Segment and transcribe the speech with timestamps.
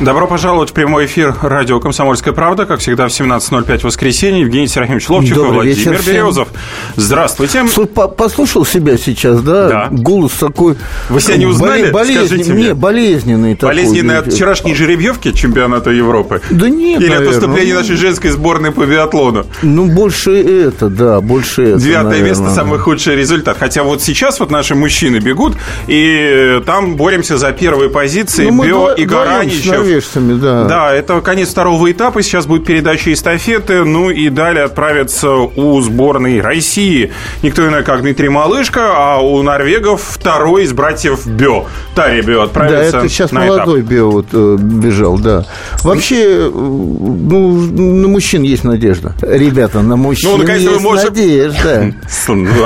[0.00, 2.66] Добро пожаловать в прямой эфир радио «Комсомольская правда».
[2.66, 4.42] Как всегда, в 17.05 в воскресенье.
[4.42, 6.48] Евгений Серафимович Ловчев и Владимир вечер Березов.
[6.94, 7.64] Здравствуйте.
[8.16, 9.68] Послушал себя сейчас, да?
[9.68, 9.88] Да.
[9.90, 10.76] Голос такой...
[11.08, 11.90] Вы себя не узнали?
[11.90, 12.26] Болезнь...
[12.26, 12.74] Скажите мне.
[12.74, 13.74] болезненный такой.
[13.74, 16.42] Болезненный от вчерашней жеребьевки чемпионата Европы?
[16.48, 17.30] Да нет, Или наверное.
[17.30, 19.46] от выступления нашей женской сборной по биатлону?
[19.62, 22.28] Ну, больше это, да, больше это, Девятое наверное.
[22.28, 23.56] место– самый худший результат.
[23.58, 25.56] Хотя вот сейчас вот наши мужчины бегут,
[25.88, 28.48] и там боремся за первые позиции.
[28.48, 30.64] Ну, Бео и Гараничев норвежцами, да.
[30.64, 32.22] Да, это конец второго этапа.
[32.22, 33.84] Сейчас будет передача эстафеты.
[33.84, 37.12] Ну и далее отправятся у сборной России.
[37.42, 41.66] Никто иной, как Дмитрий Малышко, а у норвегов второй из братьев Бё.
[41.94, 43.90] Тария Бё отправится Да, это сейчас на молодой этап.
[43.90, 45.46] Бё вот, э, бежал, да.
[45.82, 49.14] Вообще, ну, на мужчин есть надежда.
[49.22, 51.04] Ребята, на мужчин ну, есть можем...
[51.04, 51.94] надежда.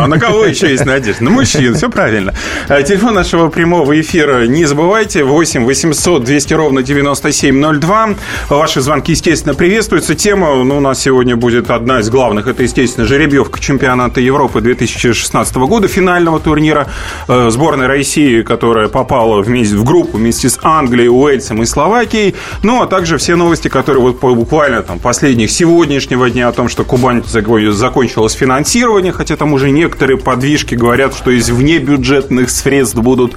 [0.02, 1.24] А на кого еще есть надежда?
[1.24, 2.34] На мужчин, все правильно.
[2.68, 5.24] Э, телефон нашего прямого эфира не забывайте.
[5.24, 8.14] 8 800 200 ровно 90 9702.
[8.48, 10.14] Ваши звонки, естественно, приветствуются.
[10.14, 12.46] Тема ну, у нас сегодня будет одна из главных.
[12.46, 16.88] Это, естественно, жеребьевка чемпионата Европы 2016 года, финального турнира
[17.28, 22.34] э, сборной России, которая попала вместе, в группу вместе с Англией, Уэльсом и Словакией.
[22.62, 26.84] Ну, а также все новости, которые вот буквально там последних сегодняшнего дня о том, что
[26.84, 33.36] Кубань закончилась финансирование, хотя там уже некоторые подвижки говорят, что из внебюджетных средств будут э,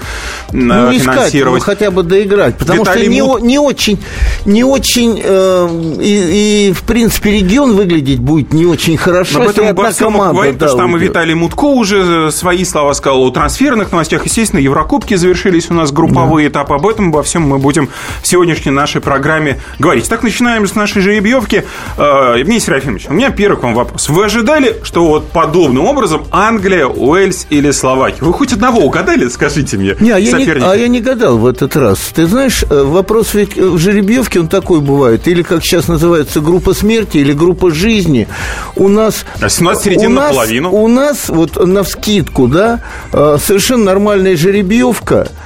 [0.52, 1.02] ну, финансировать.
[1.02, 4.00] Искать, ну, хотя бы доиграть, потому Виталий что не, не очень,
[4.46, 5.70] не очень э,
[6.02, 10.58] и, и, в принципе, регион выглядеть будет не очень хорошо, Но если одна команда говорит,
[10.58, 11.10] да, что там уйдет.
[11.10, 14.26] Виталий Мутко уже свои слова сказал о трансферных новостях.
[14.26, 16.60] Естественно, Еврокубки завершились у нас групповые да.
[16.60, 16.76] этапы.
[16.76, 17.90] Об этом, обо всем мы будем
[18.22, 20.08] в сегодняшней нашей программе говорить.
[20.08, 21.66] Так, начинаем с нашей жеребьевки.
[21.98, 24.10] Э, Евгений Серафимович, у меня первый к вам вопрос.
[24.10, 28.24] Вы ожидали, что вот подобным образом Англия, Уэльс или Словакия?
[28.24, 31.46] Вы хоть одного угадали, скажите мне, не, а я не, а я не гадал в
[31.46, 32.00] этот раз.
[32.14, 36.74] Ты знаешь, э, вопрос ведь в жеребьевке он такой бывает, или как сейчас называется группа
[36.74, 38.28] смерти, или группа жизни.
[38.76, 39.26] У нас...
[39.40, 40.72] А 17 середин у нас, наполовину.
[40.72, 45.30] У нас, вот на вскидку, да, э, совершенно нормальная жеребьевка–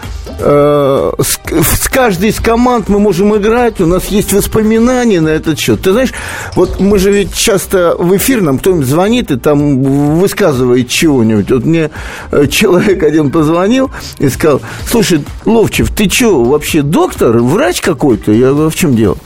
[0.42, 1.38] Э, с,
[1.76, 5.82] с каждой из команд мы можем играть, у нас есть воспоминания на этот счет.
[5.82, 6.14] Ты знаешь,
[6.56, 9.84] вот мы же ведь часто в эфир нам кто-нибудь звонит и там
[10.20, 11.52] высказывает чего-нибудь.
[11.52, 11.92] Вот мне
[12.32, 18.32] э, человек один позвонил и сказал, слушай, Ловчев, ты что, вообще доктор, врач какой-то?
[18.32, 19.18] Я говорю, «А в чем дело?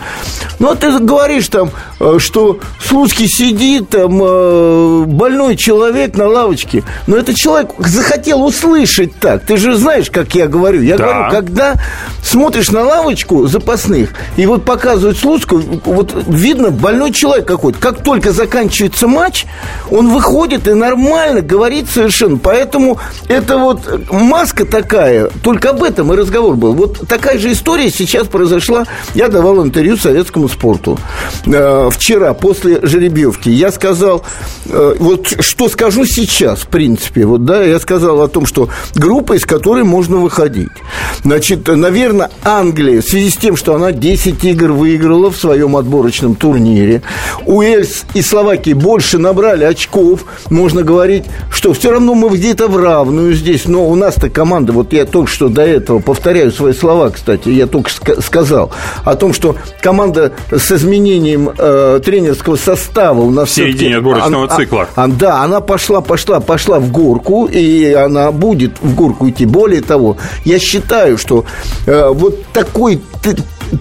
[0.59, 1.69] Ну, а ты говоришь там,
[1.99, 4.17] э, что Слуцкий сидит, там,
[5.15, 6.83] больной человек на лавочке.
[7.05, 9.45] Но этот человек захотел услышать так.
[9.45, 10.81] Ты же знаешь, как я говорю.
[10.81, 11.02] Я.
[11.03, 11.75] говорю, когда
[12.23, 17.79] смотришь на лавочку запасных, и вот показывают Слуцкую, вот видно больной человек какой-то.
[17.79, 19.45] Как только заканчивается матч,
[19.91, 22.37] он выходит и нормально говорит совершенно.
[22.37, 26.73] Поэтому это вот маска такая, только об этом и разговор был.
[26.73, 28.85] Вот такая же история сейчас произошла.
[29.13, 30.99] Я давал интервью советскому спорту
[31.45, 33.49] э, вчера, после жеребьевки.
[33.49, 34.23] Я сказал,
[34.65, 39.33] э, вот что скажу сейчас, в принципе, вот, да, я сказал о том, что группа,
[39.33, 40.71] из которой можно выходить.
[41.23, 46.35] Значит, наверное, Англия, в связи с тем, что она 10 игр выиграла в своем отборочном
[46.35, 47.01] турнире,
[47.45, 53.33] Уэльс и Словакия больше набрали очков, можно говорить, что все равно мы где-то в равную
[53.33, 57.49] здесь, но у нас-то команда, вот я только что до этого, повторяю свои слова, кстати,
[57.49, 57.89] я только
[58.21, 58.71] сказал,
[59.03, 63.49] о том, что команда с изменением э, тренерского состава у нас...
[63.49, 64.89] В середине отборочного она, цикла.
[64.95, 69.45] А, да, она пошла, пошла, пошла в горку, и она будет в горку идти.
[69.45, 70.72] Более того, я считаю,
[71.17, 71.45] что
[71.85, 73.01] э, вот такой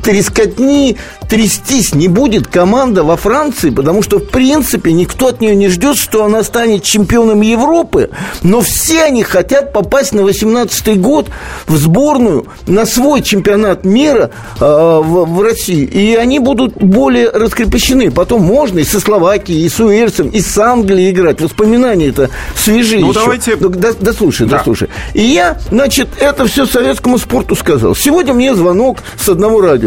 [0.02, 0.96] трескотни
[1.28, 5.96] трястись не будет команда во Франции, потому что, в принципе, никто от нее не ждет,
[5.96, 8.10] что она станет чемпионом Европы,
[8.42, 11.28] но все они хотят попасть на 18 год
[11.66, 14.30] в сборную на свой чемпионат мира
[14.60, 18.10] э, в, в России, и они будут более раскрепощены.
[18.10, 21.40] Потом можно и со Словакией, и с Уэльсом, и с Англией играть.
[21.40, 23.20] Воспоминания это свежие ну, еще.
[23.20, 23.56] давайте...
[23.56, 24.58] Да, дослушай, да.
[24.58, 24.88] дослушай.
[25.14, 27.94] И я, значит, это все советскому спорту сказал.
[27.94, 29.81] Сегодня мне звонок с одного радио.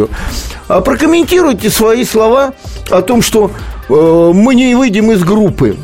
[0.68, 2.54] А прокомментируйте свои слова
[2.90, 3.52] о том, что
[3.90, 5.78] э, мы не выйдем из группы.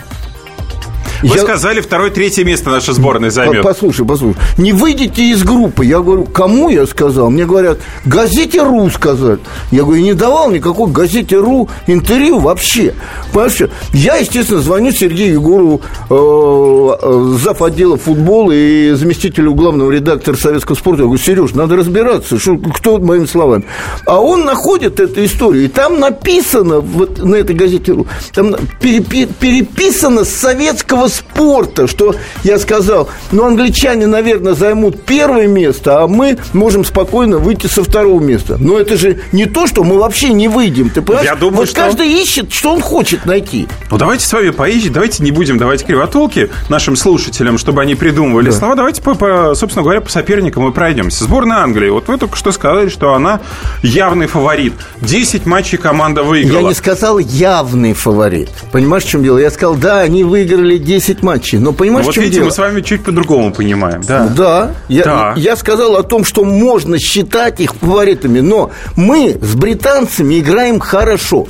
[1.22, 1.42] Вы я...
[1.42, 3.64] сказали, второе, третье место наша сборная займет.
[3.64, 4.38] Послушай, послушай.
[4.58, 5.86] Не выйдите из группы.
[5.86, 7.30] Я говорю, кому я сказал?
[7.30, 9.40] Мне говорят, газете РУ сказать.
[9.72, 12.94] Я говорю, не давал никакой газете РУ интервью вообще.
[13.32, 13.62] Понимаешь,
[13.94, 17.62] я, естественно, звоню Сергею Егорову, э, э, зав.
[17.62, 21.02] отдела футбола и заместителю главного редактора советского спорта.
[21.02, 23.66] Я говорю, Сереж, надо разбираться, что, кто моими словами.
[24.06, 29.26] А он находит эту историю, и там написано вот на этой газете РУ, там перепи,
[29.26, 36.38] переписано с советского спорта, что я сказал, ну, англичане, наверное, займут первое место, а мы
[36.54, 38.58] можем спокойно выйти со второго места.
[38.60, 40.90] Но это же не то, что мы вообще не выйдем.
[40.90, 41.28] Ты понимаешь?
[41.28, 41.82] Я думаю, вот что...
[41.82, 43.68] каждый ищет, что он хочет найти.
[43.90, 48.50] Ну, давайте с вами поищем, давайте не будем давать кривотолки нашим слушателям, чтобы они придумывали
[48.50, 48.56] да.
[48.56, 48.76] слова.
[48.76, 51.24] Давайте, по, по, собственно говоря, по соперникам мы пройдемся.
[51.24, 51.90] Сборная Англии.
[51.90, 53.42] Вот вы только что сказали, что она
[53.84, 54.74] явный фаворит.
[55.02, 56.62] 10 матчей команда выиграла.
[56.62, 58.50] Я не сказал явный фаворит.
[58.72, 59.38] Понимаешь, в чем дело?
[59.38, 61.58] Я сказал, да, они выиграли 10 матчей.
[61.60, 62.46] Но понимаешь, ну, вот чем видите, дело?
[62.48, 64.02] мы с вами чуть по-другому понимаем.
[64.02, 64.72] Да, да.
[64.88, 65.34] Я, да.
[65.36, 68.40] я сказал о том, что можно считать их фаворитами.
[68.40, 71.48] Но мы с британцами играем хорошо.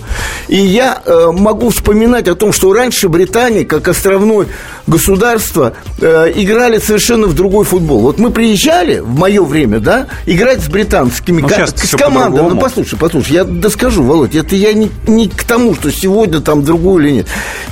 [0.47, 4.47] И я э, могу вспоминать о том, что раньше Британия, как островное
[4.87, 8.01] государство, э, играли совершенно в другой футбол.
[8.01, 12.43] Вот мы приезжали в мое время, да, играть с британскими, ну, ко- с командой.
[12.43, 16.63] Ну, послушай, послушай, я доскажу, Володь, это я не, не к тому, что сегодня там
[16.63, 17.27] другую или нет.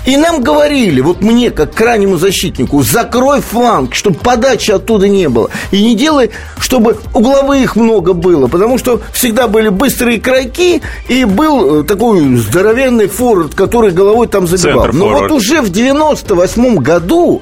[0.05, 5.49] И нам говорили, вот мне, как крайнему защитнику, закрой фланг, чтобы подачи оттуда не было.
[5.71, 11.81] И не делай, чтобы угловых много было, потому что всегда были быстрые крайки, и был
[11.81, 14.87] э, такой здоровенный форвард, который головой там забивал.
[14.93, 17.41] Но вот уже в 98 году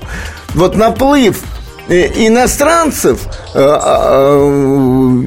[0.54, 1.42] вот наплыв
[1.88, 3.20] э, иностранцев
[3.54, 5.24] э, а,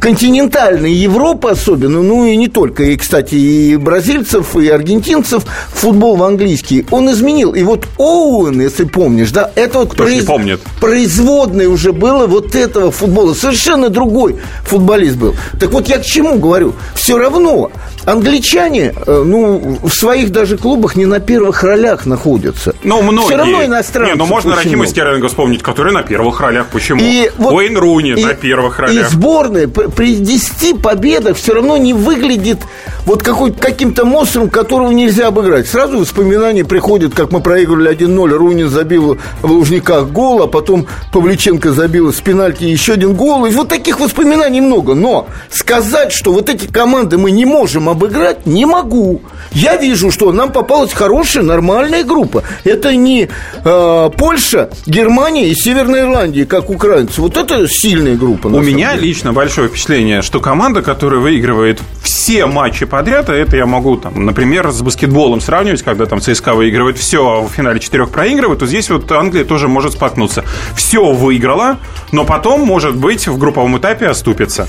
[0.00, 6.22] континентальной Европы особенно, ну и не только, и, кстати, и бразильцев, и аргентинцев, футбол в
[6.22, 7.54] английский, он изменил.
[7.54, 10.24] И вот Оуэн, если помнишь, да, это вот произ...
[10.24, 10.60] помнит.
[10.80, 13.34] производное уже было вот этого футбола.
[13.34, 15.34] Совершенно другой футболист был.
[15.58, 16.74] Так вот я к чему говорю?
[16.94, 17.70] Все равно
[18.06, 22.74] англичане, э, ну, в своих даже клубах не на первых ролях находятся.
[22.82, 23.26] Ну, многие.
[23.26, 24.12] Все равно иностранцы.
[24.12, 26.68] Не, ну можно Рахима Стерлинга вспомнить, который на первых ролях.
[26.68, 27.00] Почему?
[27.02, 29.10] И вот, Уэйн Руни и, на первых ролях.
[29.10, 32.60] И сборная при 10 победах все равно не выглядит
[33.06, 35.66] вот какой, каким-то монстром, которого нельзя обыграть.
[35.66, 41.72] Сразу воспоминания приходят, как мы проигрывали 1-0, Рунин забил в Лужниках гол, а потом Павличенко
[41.72, 43.46] забил с пенальти еще один гол.
[43.46, 44.94] И вот таких воспоминаний много.
[44.94, 47.95] Но сказать, что вот эти команды мы не можем обыграть,
[48.44, 49.22] не могу.
[49.52, 52.42] Я вижу, что нам попалась хорошая, нормальная группа.
[52.64, 53.28] Это не
[53.64, 57.20] э, Польша, Германия и Северная Ирландия, как украинцы.
[57.20, 58.48] Вот это сильная группа.
[58.48, 59.08] У меня деле.
[59.08, 64.24] лично большое впечатление, что команда, которая выигрывает все матчи подряд, а это я могу, там,
[64.24, 68.66] например, с баскетболом сравнивать, когда там ЦСКА выигрывает все, а в финале четырех проигрывает, то
[68.66, 70.44] здесь вот Англия тоже может споткнуться.
[70.76, 71.78] Все выиграла,
[72.12, 74.68] но потом, может быть, в групповом этапе оступится.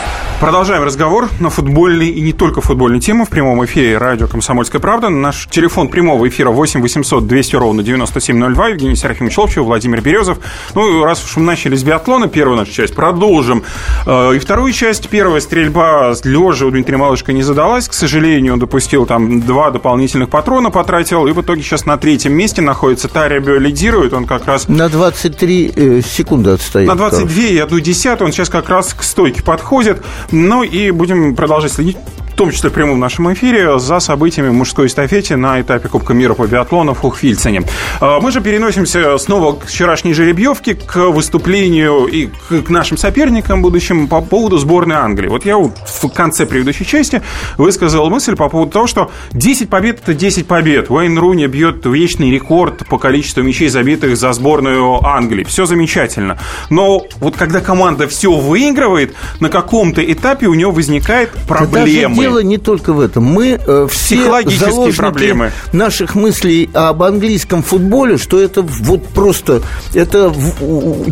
[0.41, 5.09] Продолжаем разговор на футбольный и не только футбольную тему в прямом эфире радио «Комсомольская правда».
[5.09, 8.69] Наш телефон прямого эфира 8 800 200 ровно 9702.
[8.69, 10.39] Евгений Серафимович Ловчев, Владимир Березов.
[10.73, 13.61] Ну, раз уж мы начали с биатлона, первую нашу часть продолжим.
[14.07, 17.87] Э, и вторую часть, первая стрельба с лежа у Дмитрия Малышко не задалась.
[17.87, 21.27] К сожалению, он допустил там два дополнительных патрона, потратил.
[21.27, 23.09] И в итоге сейчас на третьем месте находится.
[23.09, 24.13] Тарябио лидирует.
[24.13, 24.67] Он как раз...
[24.67, 26.87] На 23 э, секунды отстоит.
[26.87, 28.25] На 22 и одну десятую.
[28.25, 30.01] Он сейчас как раз к стойке подходит.
[30.31, 31.97] Ну и будем продолжать следить
[32.41, 36.47] том числе в прямом нашем эфире, за событиями мужской эстафете на этапе Кубка мира по
[36.47, 37.61] биатлону в Хухвильцене.
[37.99, 44.07] А, мы же переносимся снова к вчерашней жеребьевке, к выступлению и к нашим соперникам будущим
[44.07, 45.27] по поводу сборной Англии.
[45.27, 47.21] Вот я вот в конце предыдущей части
[47.59, 50.89] высказал мысль по поводу того, что 10 побед– это 10 побед.
[50.89, 55.43] Уэйн Руни бьет вечный рекорд по количеству мячей, забитых за сборную Англии.
[55.43, 56.39] Все замечательно.
[56.71, 62.57] Но вот когда команда все выигрывает, на каком-то этапе у нее возникает проблемы дело не
[62.57, 63.23] только в этом.
[63.23, 64.15] Мы э, все
[64.57, 65.51] заложники проблемы.
[65.73, 69.61] наших мыслей об английском футболе, что это вот просто
[69.93, 70.33] это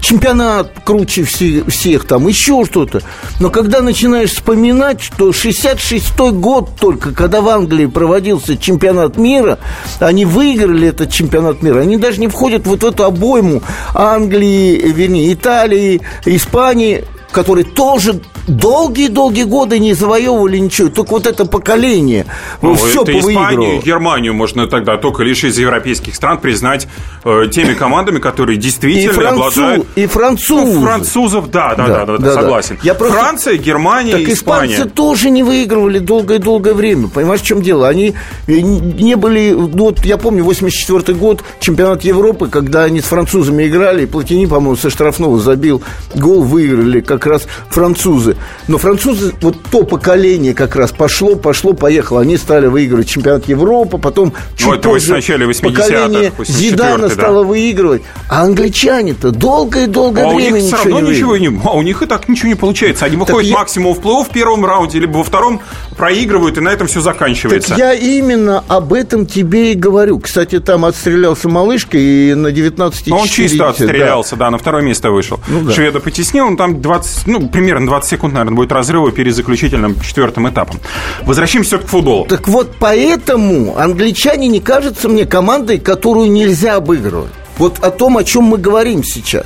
[0.01, 3.01] чемпионат круче все- всех, там еще что-то.
[3.39, 9.59] Но когда начинаешь вспоминать, что 66-й год только, когда в Англии проводился чемпионат мира,
[9.99, 13.61] они выиграли этот чемпионат мира, они даже не входят вот в эту обойму
[13.93, 20.89] Англии, вернее, Италии, Испании, которые тоже долгие-долгие годы не завоевывали ничего.
[20.89, 22.25] Только вот это поколение
[22.61, 26.87] Ну, все это Испанию и Германию можно тогда только лишь из европейских стран признать
[27.23, 29.29] э, теми командами, которые И, действительно францу-
[29.61, 29.85] обладают...
[29.95, 30.73] и французы.
[30.73, 32.33] Ну, французов, да, да, да, Да, да, да, да.
[32.33, 32.77] согласен.
[32.83, 34.89] Я просто- Франция, Германия, Так испанцы Испания.
[34.89, 37.07] тоже не выигрывали долгое-долгое время.
[37.07, 37.87] Понимаешь, в чем дело?
[37.87, 38.13] Они
[38.47, 39.51] э, не были...
[39.51, 44.45] Ну, вот я помню, 84 год, чемпионат Европы, когда они с французами играли, и Платини,
[44.47, 45.81] по-моему, со штрафного забил
[46.15, 48.35] гол, выиграли как раз французы.
[48.67, 52.21] Но французы, вот то поколение как раз пошло, пошло, поехало.
[52.21, 57.07] Они стали выигрывать чемпионат Европы, потом чуть Ну, это позже начале 80-х, поколение 84-й, Зидана
[57.07, 57.13] да.
[57.13, 58.01] стало выигрывать.
[58.29, 61.61] А англичане-то долгое-долгое А у время них все ничего равно не ничего не...
[61.63, 63.05] А у них и так ничего не получается.
[63.05, 65.61] Они выходят я- максимум в плей-офф в первом раунде, либо во втором
[65.97, 67.69] проигрывают, и на этом все заканчивается.
[67.69, 70.19] Так я именно об этом тебе и говорю.
[70.19, 74.49] Кстати, там отстрелялся малышка и на 19 Но Ну, он чисто отстрелялся, да.
[74.49, 75.39] на второе место вышел.
[75.47, 75.73] Ну да.
[75.73, 80.49] Шведа потеснил, он там 20, ну, примерно 20 секунд, наверное, будет разрыва перед заключительным четвертым
[80.49, 80.79] этапом.
[81.23, 82.25] Возвращаемся к футболу.
[82.25, 87.31] Так вот, поэтому англичане не кажутся мне командой, которую нельзя обыгрывать.
[87.57, 89.45] Вот о том, о чем мы говорим сейчас.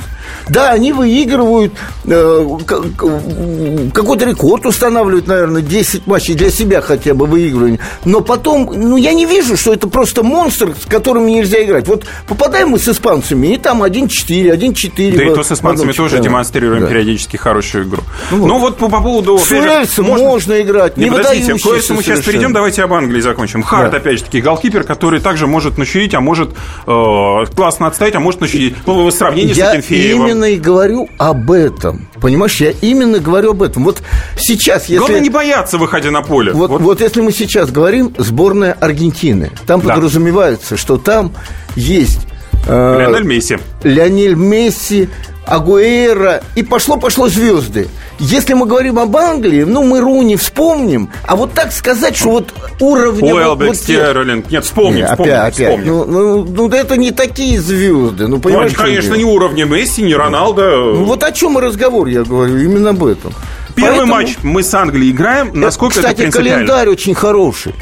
[0.50, 1.74] Да, они выигрывают,
[2.06, 7.80] э, к- к- какой-то рекорд устанавливают, наверное, 10 матчей для себя хотя бы выигрывания.
[8.06, 11.88] Но потом, ну, я не вижу, что это просто монстр, с которыми нельзя играть.
[11.88, 15.16] Вот попадаем мы с испанцами, и там 1-4, 1-4.
[15.18, 16.88] Да и то с испанцами тоже демонстрируем Да.
[16.88, 18.02] периодически хорошую игру.
[18.32, 18.62] Ну Ну, вот.
[18.74, 19.38] вот по, по поводу...
[19.38, 23.64] С Уэльсом можно играть, Не, не подождите, кое-что мы сейчас перейдем, давайте об Англии закончим.
[23.64, 23.98] Харт, Да.
[23.98, 26.50] опять же таки, голкипер, который также может начудить, а может
[26.88, 28.76] э, классно отстоять, а может начудить.
[28.86, 30.23] Ну, в сравнении с Я Акинфеевым.
[30.26, 32.08] Именно и говорю об этом.
[32.22, 33.84] Понимаешь, я именно говорю об этом.
[33.84, 34.02] Вот
[34.38, 34.98] сейчас, если...
[34.98, 36.52] Главное не бояться, выходя на поле.
[36.54, 37.02] Вот, вот.
[37.02, 39.96] если мы сейчас говорим сборная Аргентины, там Да.
[39.96, 41.34] подразумевается, что там
[41.76, 42.22] есть
[42.68, 43.58] э, Лионель Месси.
[43.84, 45.10] Леонель Месси,
[45.46, 47.88] Агуэра, и пошло-пошло звезды.
[48.20, 52.54] Если мы говорим об Англии, ну, мы Руни вспомним, а вот так сказать, что вот
[52.80, 54.50] вот- Уэлбек, вот тех- Стерлинг.
[54.52, 55.68] Нет, вспомним, Не, вспомним, опять, опять.
[55.70, 55.88] вспомним.
[55.88, 58.28] Ну, ну, ну, да это не такие звезды.
[58.28, 60.94] Ну, Ну, понимаешь, они, в чем конечно, не уровня Месси, не Роналдо.
[60.96, 63.34] Ну, вот о чем и разговор, я говорю, именно об этом.
[63.76, 65.50] Первый Поэтому- матч мы с Англией играем.
[65.54, 66.68] Насколько Кстати, это принципиально?
[66.68, 67.74] календарь очень хороший.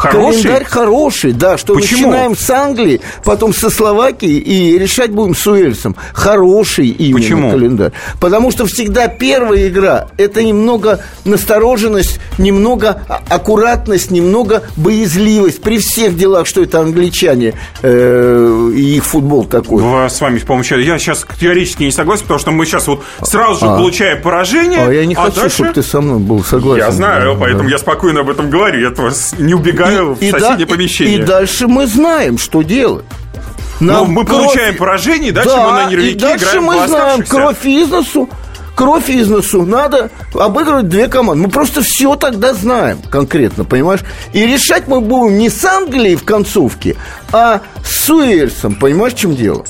[0.00, 0.42] Хороший?
[0.42, 2.06] Календарь хороший, да, что Почему?
[2.08, 5.94] начинаем с Англии, потом со Словакии и решать будем с Уэльсом.
[6.14, 7.50] Хороший именно Почему?
[7.50, 7.92] календарь.
[8.18, 16.16] Потому что всегда первая игра– это немного настороженность, немного а- аккуратность, немного боязливость при всех
[16.16, 17.52] делах, что это англичане
[17.82, 19.82] э, и их футбол такой.
[19.82, 23.02] В- С вами, по-моему, сейчас- я сейчас категорически не согласен, потому что мы сейчас вот
[23.22, 23.76] сразу же А.
[23.76, 24.80] получаем поражение.
[24.86, 26.84] А я не хочу, дальше- чтобы ты со мной был согласен.
[26.84, 27.70] Я знаю, Да, поэтому да.
[27.70, 28.80] я спокойно об этом говорю.
[28.80, 28.90] Я
[29.38, 31.18] не убегаю в И- и соседнее да- помещение.
[31.18, 33.04] И, дальше мы знаем, что делать.
[33.80, 36.44] Но Нам Ну, мы кровь- получаем поражение, и дальше да, мы на нервике и дальше
[36.44, 38.28] играем мы в знаем, кровь из носу,
[38.76, 39.64] кровь из носу.
[39.64, 41.44] Надо обыгрывать две команды.
[41.44, 44.00] Мы просто все тогда знаем конкретно, понимаешь?
[44.34, 46.96] И решать мы будем не с Англией в концовке,
[47.32, 48.74] а с Уэльсом.
[48.74, 49.64] Понимаешь, в чем дело?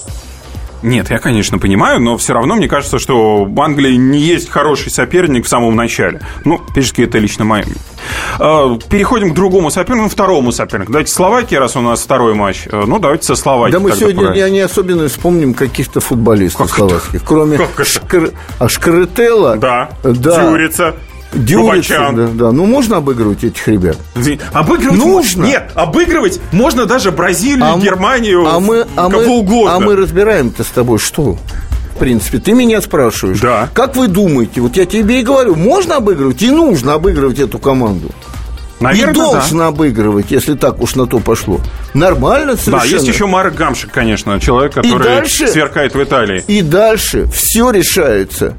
[0.82, 4.90] Нет, я, конечно, понимаю, но все равно мне кажется, что в Англии не есть хороший
[4.90, 6.20] соперник в самом начале.
[6.44, 7.64] Ну, опять это лично мое.
[8.38, 10.92] Э, Переходим к другому сопернику, ну, второму сопернику.
[10.92, 12.66] Давайте Словакия, раз у нас второй матч.
[12.66, 13.72] Э, Ну, давайте со Словакией.
[13.72, 14.42] Да мы сегодня поговорим.
[14.44, 17.22] я не особенно вспомним каких-то футболистов Как словацких.
[17.24, 17.86] Кроме Как?
[17.86, 18.30] Шкр...
[18.58, 19.56] а Шкаретела.
[19.56, 20.50] Да, да.
[20.50, 20.94] Дюрица,
[21.32, 22.16] Бабачан.
[22.16, 22.52] да, да.
[22.52, 23.96] Ну, можно обыгрывать этих ребят?
[24.52, 25.44] Обыгрывать Нужно.
[25.44, 29.74] Нет, обыгрывать можно даже Бразилию, м- Германию, а мы, а кого мы, угодно.
[29.76, 31.38] А мы разбираем-то с тобой что?
[31.94, 33.40] В принципе, ты меня спрашиваешь.
[33.40, 33.68] Да.
[33.74, 34.60] Как вы думаете?
[34.60, 38.10] Вот я тебе и говорю, можно обыгрывать и нужно обыгрывать эту команду.
[38.80, 41.60] Наверное, и должен обыгрывать, если так уж на то пошло.
[41.92, 42.58] Нормально да.
[42.58, 42.80] совершенно.
[42.80, 46.42] Да, есть еще Марк Гамшик, конечно, человек, который дальше- сверкает в Италии.
[46.48, 48.56] И дальше все решается.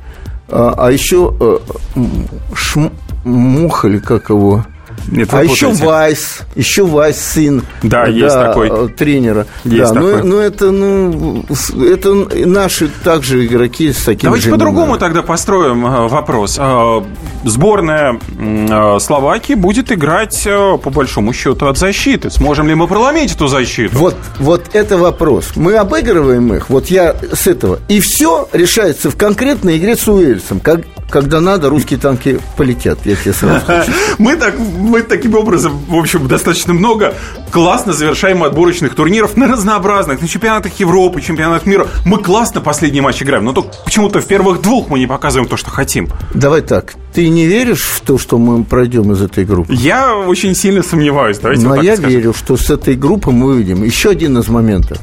[0.52, 1.58] А, а еще э,
[1.96, 2.92] м, Шм-
[3.24, 4.66] Мух или как его?
[5.08, 5.72] Нет, а еще.
[5.72, 7.64] Вайс, еще Вайс сын.
[7.84, 8.70] Да, есть такой.
[8.72, 9.48] э, тренера.
[9.64, 10.30] Есть да, но- такой.
[10.30, 11.46] Но, это, ну,
[11.84, 12.14] это
[12.48, 16.58] наши также игроки с такими Давайте по-другому тогда построим э, вопрос.
[16.60, 17.02] Э,
[17.44, 22.30] Сборная э, Словакии будет играть, э, по большому счету, от защиты.
[22.30, 23.98] Сможем ли мы проломить эту защиту?
[23.98, 25.52] Вот, вот это вопрос.
[25.56, 27.80] Мы обыгрываем их, вот я с этого.
[27.88, 30.60] И все решается в конкретной игре с Уэльсом.
[30.60, 30.82] Как,
[31.12, 33.92] когда надо, русские танки полетят, я тебе сразу хочу.
[34.18, 37.14] Мы, так, мы таким образом, в общем, достаточно много
[37.52, 41.88] классно завершаем отборочных турниров на разнообразных, на чемпионатах Европы, чемпионатах мира.
[42.06, 45.58] Мы классно последний матч играем, но только почему-то в первых двух мы не показываем то,
[45.58, 46.10] что хотим.
[46.34, 49.74] Давай так, ты не веришь в то, что мы пройдем из этой группы?
[49.74, 52.12] Я очень сильно сомневаюсь, давайте Но вот я скажем.
[52.12, 55.00] верю, что с этой группы мы увидим еще один из моментов.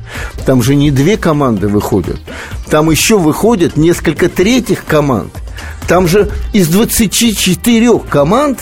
[0.47, 2.19] Там же не две команды выходят.
[2.71, 5.33] Там еще выходят несколько третьих команд.
[5.89, 8.61] Там же из 24 команд,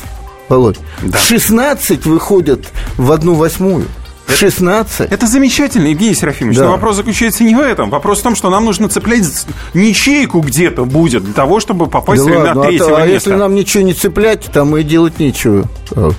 [0.48, 1.18] Володь, Да.
[1.18, 2.66] 16 выходят
[2.96, 3.86] в одну восьмую.
[4.28, 5.10] 16.
[5.12, 6.58] Это замечательно, Евгений Серафимович.
[6.58, 6.64] Да.
[6.66, 7.90] Но вопрос заключается не в этом.
[7.90, 9.22] Вопрос в том, что нам нужно цеплять
[9.74, 13.12] ничейку где-то будет для того, чтобы попасть Да ладно, а третьего а места.
[13.12, 15.66] если нам ничего не цеплять, там и делать нечего.
[15.92, 16.10] А.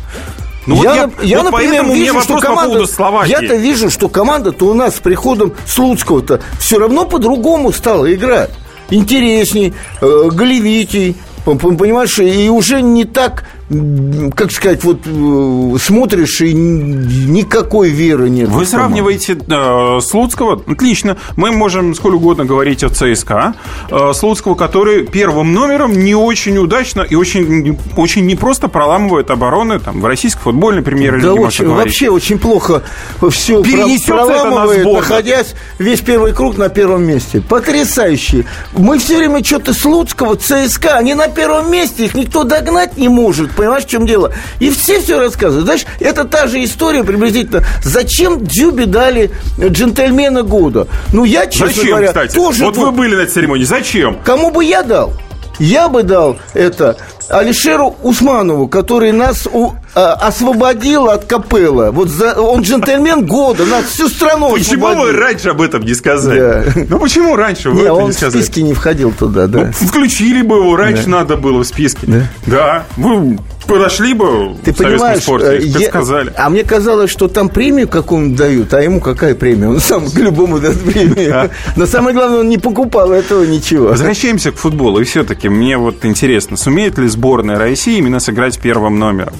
[0.65, 2.85] Ну вот я, я- я, вот например, вижу, что по команда...
[2.87, 3.29] Словакии.
[3.31, 8.51] Я-то вижу, что команда-то у нас с приходом Слуцкого-то все равно по-другому стала играть.
[8.89, 11.15] Интересней, э, голевитей,
[11.45, 18.47] понимаешь, и уже не так, как сказать, вот э, смотришь, и никакой веры нет.
[18.47, 23.55] Вы сравниваете э, Слуцкого, отлично, мы можем сколь угодно говорить о ЦСКА,
[23.91, 29.99] э, Слуцкого, который первым номером не очень удачно и очень, очень непросто проламывает обороны там,
[29.99, 32.83] в российской футбольной премьер-лиге, Да очень, вообще очень плохо
[33.29, 37.41] все Перенесется это на проламывает, находясь весь первый круг на первом месте.
[37.41, 38.45] Потрясающе.
[38.71, 43.56] Мы все время что-то Слуцкого, ЦСКА, они на первом месте, их никто догнать не может.
[43.57, 44.31] Понимаешь, в чем дело?
[44.59, 45.65] И все все рассказывают.
[45.65, 47.63] Знаешь, это та же история приблизительно.
[47.83, 50.87] Зачем Дзюбе дали джентльмена года?
[51.11, 52.35] Ну, я, честно Зачем, говоря, кстати?
[52.35, 52.63] тоже...
[52.65, 54.19] вот вы дум- были на этой церемонии, зачем?
[54.23, 55.13] Кому бы я дал?
[55.59, 56.97] Я бы дал это
[57.29, 59.73] Алишеру Усманову, который нас у-
[60.13, 61.91] освободил от капелла.
[61.91, 65.19] Вот за- он джентльмен года, нас всю страну Почему вы освободил.
[65.19, 66.39] раньше об этом не сказали?
[66.39, 66.63] Да.
[66.89, 68.41] Ну почему раньше вы Не, это он не в сказали?
[68.41, 69.71] списке не входил туда, да.
[69.79, 72.07] Ну, включили бы его, раньше надо было в списке.
[72.07, 72.21] Да?
[72.45, 72.85] Да.
[72.97, 76.31] Вы подошли бы Ты в понимаешь, спорте, э, я- сказали.
[76.37, 79.67] а мне казалось, что там премию какую-нибудь дают, а ему какая премия?
[79.67, 81.49] Он сам к любому даст премию.
[81.75, 83.87] Но самое главное, он не покупал этого ничего.
[83.89, 84.99] Возвращаемся к футболу.
[85.01, 89.33] И все-таки мне вот интересно, сумеет ли сборная России именно сыграть первым номером?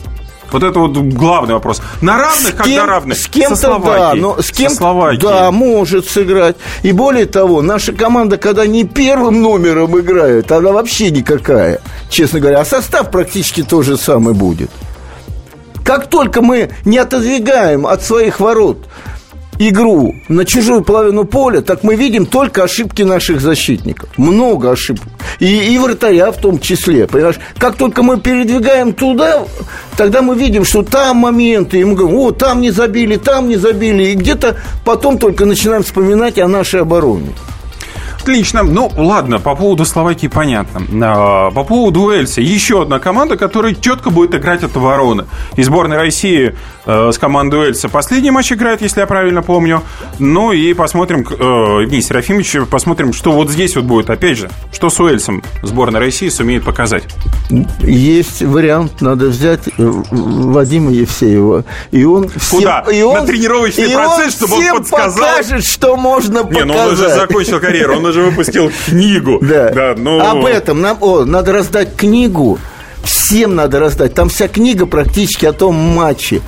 [0.52, 1.82] Вот это вот главный вопрос.
[2.02, 3.18] На равных, С когда кем- равных?
[3.18, 5.22] С кем-то, да, но с Со кем Словакией.
[5.22, 6.56] да, может сыграть.
[6.84, 12.60] И более того, наша команда, когда не первым номером играет, она вообще никакая, честно говоря.
[12.62, 14.70] А состав практически то же самый будет.
[15.84, 18.86] Как только мы не отодвигаем от своих ворот
[19.60, 24.10] игру на чужую половину поля, так мы видим только ошибки наших защитников.
[24.18, 25.04] Много ошибок.
[25.40, 27.08] И, и вратаря в том числе.
[27.08, 27.40] Понимаешь?
[27.58, 29.44] Как только мы передвигаем туда,
[29.96, 33.58] тогда мы видим, что там моменты, и мы говорим, о, там не забили, там не
[33.58, 34.04] забили.
[34.10, 37.30] И где-то потом только начинаем вспоминать о нашей обороне.
[38.28, 38.62] Отлично.
[38.62, 40.82] Ну, ладно, по поводу Словакии понятно.
[41.02, 42.42] А, По поводу Уэльса.
[42.42, 45.28] Еще одна команда, которая четко будет играть от обороны.
[45.56, 46.54] И сборная России
[46.88, 49.84] с командой Уэльса последний матч играет, если я правильно помню.
[50.20, 54.10] Ну и посмотрим, э, Евгений Серафимович, посмотрим, что вот здесь вот будет.
[54.10, 57.04] Опять же, что с Уэльсом сборная России сумеет показать.
[57.82, 61.66] Есть вариант, надо взять э, Вадима Евсеева.
[61.92, 62.86] И он всем, Куда?
[62.92, 65.28] И он, На тренировочный и процесс, чтобы он подсказал?
[65.28, 66.66] покажет, что можно Не, показать.
[66.68, 69.42] ну он уже закончил карьеру, он уже выпустил книгу.
[69.48, 69.96] Да.
[69.98, 70.20] ну...
[70.20, 72.60] Об этом нам, о, надо раздать книгу.
[73.04, 74.14] Всем надо раздать.
[74.14, 76.42] Там вся книга практически о том матче,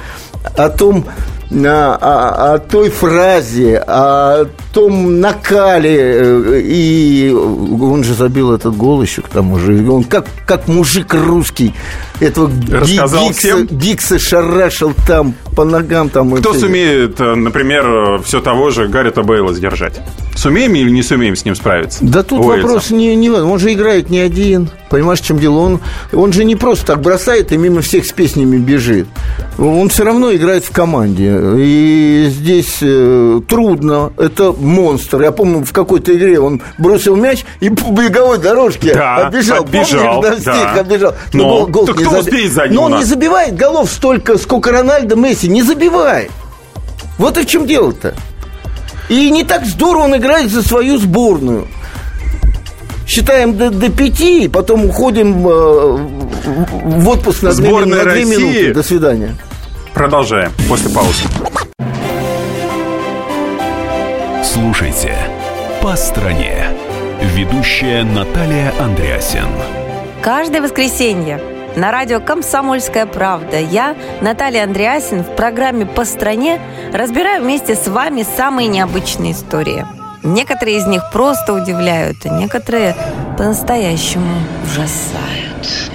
[0.56, 1.06] о том,
[1.52, 5.98] а, о, о той фразе, о том накале.
[6.00, 9.90] э, И он же забил этот гол еще к тому же.
[9.90, 11.74] Он как, как мужик русский
[12.20, 14.20] этого Рассказал Гикса, всем?
[14.20, 16.10] Шарашил там по ногам.
[16.10, 20.00] Там, Кто сумеет, э, например, все того же Гаррита Бейла сдержать?
[20.36, 22.00] Сумеем или не сумеем с ним справиться?
[22.02, 22.62] Да тут Уэльсом?
[22.62, 23.30] вопрос не, не.
[23.32, 24.70] Он же играет не один.
[24.90, 25.60] Понимаешь, в чем дело?
[25.60, 25.80] Он,
[26.14, 29.08] он же не просто так бросает и мимо всех с песнями бежит.
[29.58, 31.40] Он все равно играет в команде.
[31.58, 34.12] И здесь э, трудно.
[34.18, 35.22] Это монстр.
[35.22, 39.64] Я помню, в какой-то игре он бросил мяч и по беговой дорожке Да, оббежал.
[39.64, 40.80] отбежал, Помнишь, да, да.
[40.82, 41.14] оббежал.
[41.34, 43.92] Но гол- гол так не кто заби- успеет за ним Но он не забивает голов
[43.92, 45.48] столько, сколько Рональдо, Месси.
[45.50, 46.32] Не забивает.
[47.20, 48.16] Вот и в чем дело-то.
[49.10, 51.68] И не так здорово он играет за свою сборную.
[53.10, 58.26] Считаем до, до пяти, потом уходим э, в отпуск на, две, на две России.
[58.26, 58.74] минуты.
[58.76, 59.36] До свидания.
[59.96, 61.24] Продолжаем после паузы.
[64.44, 65.16] Слушайте
[65.82, 66.68] «По стране».
[67.34, 69.48] Ведущая Наталья Андреасин.
[70.22, 71.42] Каждое воскресенье
[71.76, 76.62] на радио «Комсомольская правда» я, Наталья Андреасин, в программе «По стране»
[76.94, 79.84] разбираю вместе с вами самые необычные истории.
[80.24, 82.96] Некоторые из них просто удивляют, а некоторые
[83.38, 85.92] по-настоящему ужасают.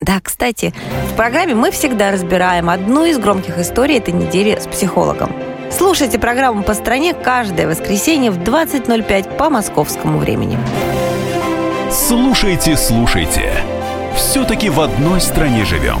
[0.00, 0.72] Да, кстати,
[1.12, 5.30] в программе мы всегда разбираем одну из громких историй этой недели с психологом.
[5.70, 10.58] Слушайте программу «По стране» каждое воскресенье в 20.05 по московскому времени.
[11.90, 13.52] Слушайте, слушайте.
[14.16, 16.00] Все-таки в одной стране живем.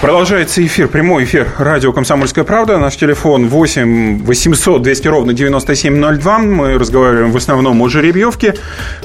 [0.00, 2.78] Продолжается эфир, прямой эфир радио «Комсомольская правда».
[2.78, 6.38] Наш телефон 8 800 200 ровно 9702.
[6.38, 8.54] Мы разговариваем в основном о жеребьевке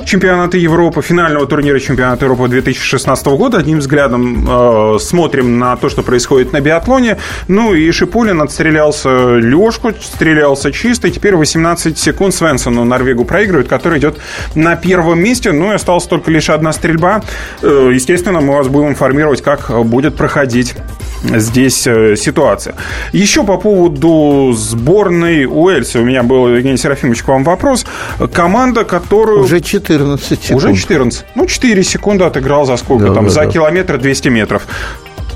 [0.05, 3.57] чемпионата Европы, финального турнира чемпионата Европы 2016 года.
[3.57, 7.17] Одним взглядом э, смотрим на то, что происходит на биатлоне.
[7.47, 11.07] Ну и Шипулин отстрелялся Лешку, стрелялся чисто.
[11.07, 14.19] И теперь 18 секунд Свенсону Норвегу проигрывает, который идет
[14.53, 15.53] на первом месте.
[15.53, 17.23] Ну и осталась только лишь одна стрельба.
[17.63, 20.75] Э, естественно, мы вас будем информировать, как будет проходить
[21.23, 22.75] здесь э, ситуация.
[23.11, 25.99] Еще по поводу сборной Уэльса.
[25.99, 27.85] У меня был, Евгений Серафимович, к вам вопрос.
[28.33, 29.41] Команда, которую...
[29.43, 30.63] Уже 14 секунд.
[30.63, 31.25] Уже 14.
[31.35, 33.25] Ну, 4 секунды отыграл за сколько Да, там?
[33.25, 33.47] да, за да.
[33.47, 34.67] километр 200 метров.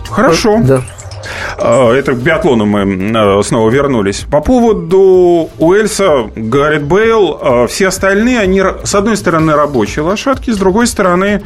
[0.09, 0.59] Хорошо.
[0.63, 0.83] Да.
[1.57, 4.25] А, Это к биатлону мы э, снова вернулись.
[4.29, 10.57] По поводу Уэльса, Гаррет Бейл, э, все остальные, они, с одной стороны, рабочие лошадки, с
[10.57, 11.41] другой стороны...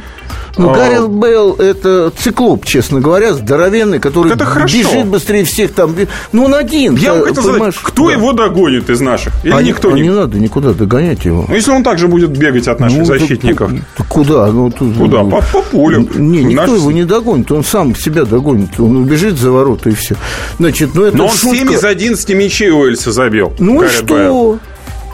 [0.58, 4.76] Ну, э, Гаррет Бейл– это циклоп, честно говоря, здоровенный, который Это хорошо.
[4.76, 5.94] бежит быстрее всех там.
[6.32, 6.94] Ну, он один.
[6.96, 8.12] Я вам хотел сказать, кто Да.
[8.12, 9.32] его догонит из наших?
[9.44, 10.02] Или А никто а не...
[10.02, 11.46] не надо никуда догонять его.
[11.48, 13.72] Ну, если он также будет бегать от наших Ну, защитников.
[13.96, 14.46] так куда?
[14.48, 15.22] Ну, тут- Куда?
[15.22, 16.06] ну, По, по полю.
[16.16, 19.50] Не, никто Наш- его не догонит, он сам себя догонит, он убежит за
[19.82, 20.16] ворота и все.
[20.58, 21.56] Значит, ну это Но он шутка.
[21.56, 23.52] 7 из 11 мячей Уэльса забил.
[23.58, 24.58] Ну и что?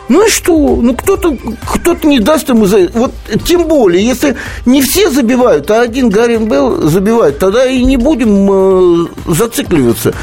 [0.08, 0.76] Ну и что?
[0.80, 1.36] Ну кто-то
[1.70, 2.88] кто не даст ему за...
[2.94, 3.12] Вот
[3.44, 8.48] тем более, если не все забивают, а один Гарин Белл забивает, тогда и не будем
[8.50, 10.14] э, зацикливаться.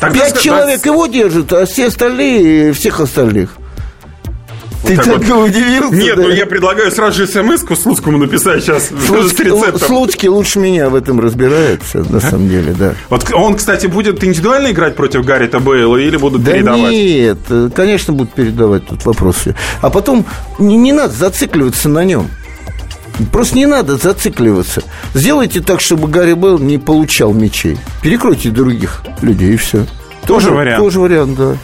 [0.00, 3.50] Тогда Пять человек его держат, а все остальные всех остальных.
[4.84, 5.48] Ты так так, вот.
[5.48, 5.94] удивился?
[5.94, 6.22] Нет, да?
[6.22, 9.78] ну я предлагаю сразу же смс-ку Слуцкому написать сейчас с Слуцкий, рецептом.
[9.80, 12.94] Слуцкий лучше меня в этом разбирается, на самом деле, да.
[13.08, 16.92] Вот он, кстати, будет индивидуально играть против Гаррита Бейла или будут Да передавать?
[16.92, 19.54] нет, э, конечно, будут передавать тут вопросы.
[19.80, 20.24] А потом
[20.58, 22.28] не, не надо зацикливаться на нем.
[23.32, 24.82] Просто не надо зацикливаться.
[25.14, 27.78] Сделайте так, чтобы Гарри Белл не получал мячей.
[28.02, 29.86] Перекройте других людей, и все.
[30.26, 30.82] Тоже вариант.
[30.82, 31.56] Тоже вариант, да.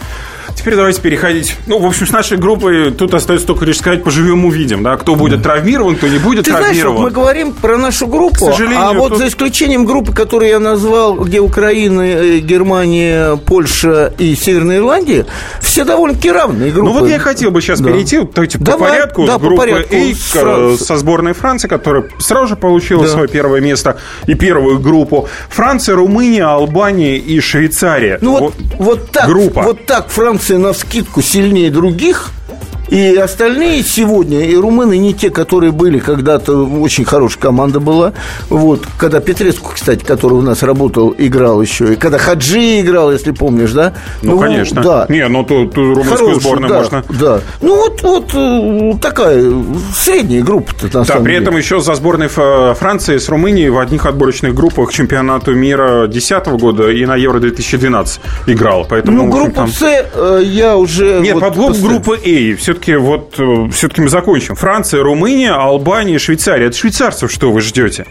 [0.56, 1.56] Теперь давайте переходить.
[1.66, 5.14] Ну, в общем, с нашей группой тут остается только лишь сказать, поживем, увидим, да, кто
[5.16, 7.02] будет травмирован, кто не будет Ты знаешь, вот травмирован.
[7.02, 10.60] мы говорим про нашу группу, К сожалению, а вот тут- за исключением группы, которую я
[10.60, 15.26] назвал, где Украина, э, Германия, Польша и Северная Ирландия,
[15.60, 16.92] все довольно-таки равные группы.
[16.92, 17.90] Ну вот я хотел бы сейчас Да.
[17.90, 19.94] перейти вот, давайте, по Давай, порядку да, с по группы порядку.
[19.96, 23.10] A С к- Фран- со сборной Франции, которая сразу же получила Да.
[23.10, 25.28] свое первое место и первую группу.
[25.48, 28.18] Франция, Румыния, Албания и Швейцария.
[28.20, 29.62] Ну вот, вот, так, группа.
[29.62, 32.30] вот так Франция на вскидку сильнее других.
[32.92, 38.12] И остальные сегодня, и румыны не те, которые были когда-то, очень хорошая команда была.
[38.50, 43.30] Вот, когда Петреску, кстати, который у нас работал, играл еще, и когда Хаджи играл, если
[43.30, 43.94] помнишь, да?
[44.20, 44.82] Ну, конечно.
[44.82, 45.06] Да.
[45.08, 47.04] Не, ну тут, румынскую Хорошая, сборную да, можно...
[47.18, 47.40] Да.
[47.62, 49.42] Ну, вот, вот э, такая
[49.96, 51.44] средняя группа-то, на Да, самом при деле.
[51.44, 56.46] этом еще за сборной Франции с Румынией в одних отборочных группах к чемпионату мира 2010
[56.60, 58.84] года и на Евро 2012 играл.
[58.86, 61.20] Поэтому, Ну, в общем, там- С э, я уже...
[61.20, 61.88] Нет, вот по поставил.
[61.88, 63.34] группы А, все-таки вот
[63.72, 64.54] все-таки мы закончим.
[64.54, 66.68] Франция, Румыния, Албания, Швейцария.
[66.68, 68.06] От швейцарцев что вы ждете?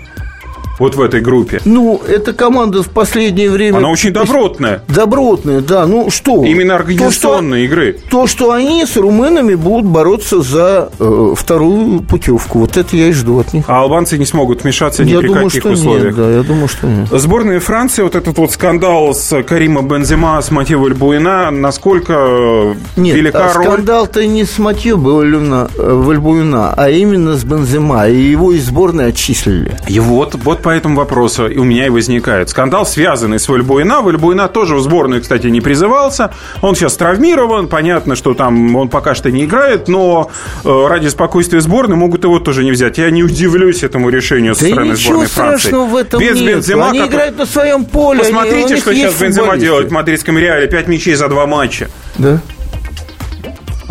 [0.82, 1.62] Вот в этой группе.
[1.64, 3.78] Ну, эта команда в последнее время...
[3.78, 4.82] Она очень добротная.
[4.88, 5.86] Добротная, да.
[5.86, 6.44] Ну что?
[6.44, 7.98] Именно То, организационной игры.
[8.00, 12.58] что, то, что они с румынами будут бороться за э, вторую путевку.
[12.58, 13.66] Вот это я и жду от них.
[13.68, 16.06] А албанцы не смогут вмешаться ни я при думаю, каких что условиях.
[16.06, 17.08] нет, да, я думаю, что нет.
[17.12, 23.52] Сборная Франции, вот этот вот скандал с Карима Бензема, с Матео Альбуина, насколько Нет, велика
[23.52, 23.66] а роль?
[23.66, 28.08] скандал-то не с Матьё Вальбуина, Вальбуина, а именно с Бензема.
[28.08, 29.78] И его из сборной отчислили.
[29.88, 32.50] И вот, вот этому вопросу и у меня и возникает.
[32.50, 34.02] Скандал, связанный с Вальбуина.
[34.02, 36.32] Вальбуина тоже в сборную, кстати, не призывался.
[36.62, 37.68] Он сейчас травмирован.
[37.68, 40.32] Понятно, что там он пока что не играет, но
[40.64, 42.98] э, ради спокойствия сборной могут его тоже не взять.
[42.98, 45.72] Я не удивлюсь этому решению со Да стороны сборной Франции.
[45.72, 46.56] в этом Без нет.
[46.56, 48.20] Бензема, Они который- играют на своем поле.
[48.20, 49.60] Посмотрите, что сейчас футболисты.
[49.60, 50.68] делает в мадридском Реале.
[50.68, 51.90] Пять мячей за два матча.
[52.18, 52.40] Да.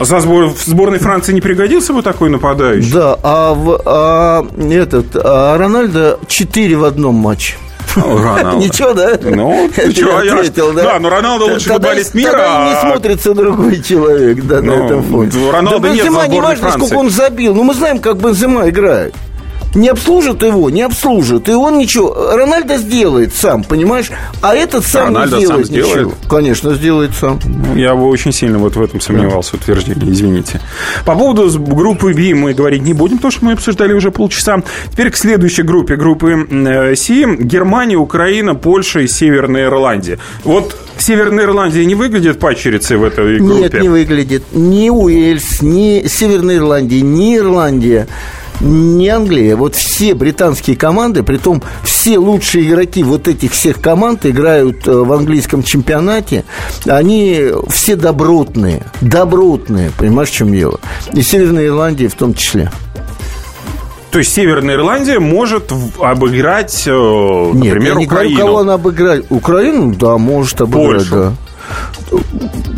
[0.01, 2.91] А за сбор- в сборной Франции не пригодился бы такой нападающий?
[2.91, 7.57] Да, а, в, а этот, а Рональдо 4 в одном матче.
[7.95, 8.57] Роналдо.
[8.65, 9.19] Ничего, да?
[9.23, 13.83] Ну, ничего, я- ответил, да, но Роналдо лучший футболист мира, Тогда не а- смотрится другой
[13.83, 15.33] человек, да, Ну, на этом фоне.
[15.53, 17.55] Роналдо да нет Бензема за не важно, сколько он забил.
[17.55, 19.15] Ну, мы знаем, как Бензема играет.
[19.75, 21.49] Не обслужат его, не обслужат.
[21.49, 22.13] И он ничего.
[22.35, 24.11] Рональдо сделает сам, понимаешь?
[24.43, 26.01] А этот сам Рональдо не сам сделает ничего.
[26.01, 26.19] сделает?
[26.29, 27.39] Конечно, сделает сам.
[27.77, 30.61] Я бы очень сильно вот в этом сомневался, в утверждении, извините.
[31.05, 34.63] По поводу группы B мы говорить не будем, потому что мы обсуждали уже полчаса.
[34.91, 37.37] Теперь к следующей группе, группы э, C.
[37.37, 40.19] Германия, Украина, Польша и Северная Ирландия.
[40.45, 43.63] Вот Северная Ирландия не выглядит падчерицей в этой группе?
[43.63, 44.45] Нет, не выглядит.
[44.53, 48.07] Ни Уэльс, ни Северная Ирландия, ни Ирландия,
[48.61, 49.57] ни Англия.
[49.57, 55.13] Вот все британские команды, притом все лучшие игроки вот этих всех команд играют э, в
[55.13, 56.45] английском чемпионате.
[56.87, 58.83] Они все добротные.
[59.01, 59.91] Добротные.
[59.97, 60.79] Понимаешь, в чем дело?
[61.13, 62.71] И Северная Ирландия в том числе.
[64.11, 66.91] То есть Северная Ирландия может обыграть, э,
[67.55, 68.35] Нет, например, я не Украину.
[68.37, 69.27] говорю, кого она обыграет.
[69.31, 71.15] Украину, да, может обыграть, Польшу.
[71.15, 71.33] да.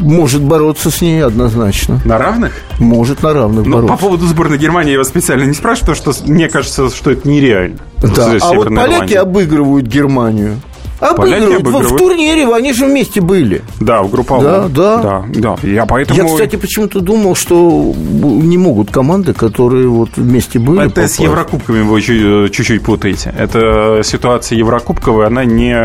[0.01, 2.01] Может бороться с ней однозначно.
[2.05, 2.53] На равных?
[2.79, 3.95] Может на равных Ну, бороться.
[3.97, 7.29] по поводу сборной Германии я вас специально не спрашиваю, потому что мне кажется, что это
[7.29, 7.79] нереально.
[8.03, 9.19] Да, С- а вот поляки Ирландией.
[9.19, 10.57] обыгрывают Германию.
[10.99, 11.63] Обыгрывают.
[11.63, 11.99] В- В, обыгрывают.
[11.99, 13.63] турнире они же вместе были.
[13.81, 14.45] Да, в групповом.
[14.45, 15.03] Да, да.
[15.03, 15.57] Да, да.
[15.69, 16.21] Я поэтому...
[16.23, 20.81] Я, кстати, почему-то думал, что не могут команды, которые вот вместе были.
[20.83, 21.19] Это с попасть.
[21.21, 23.35] Еврокубками вы чуть- чуть-чуть путаете.
[23.37, 25.77] Это ситуация Еврокубковая, она не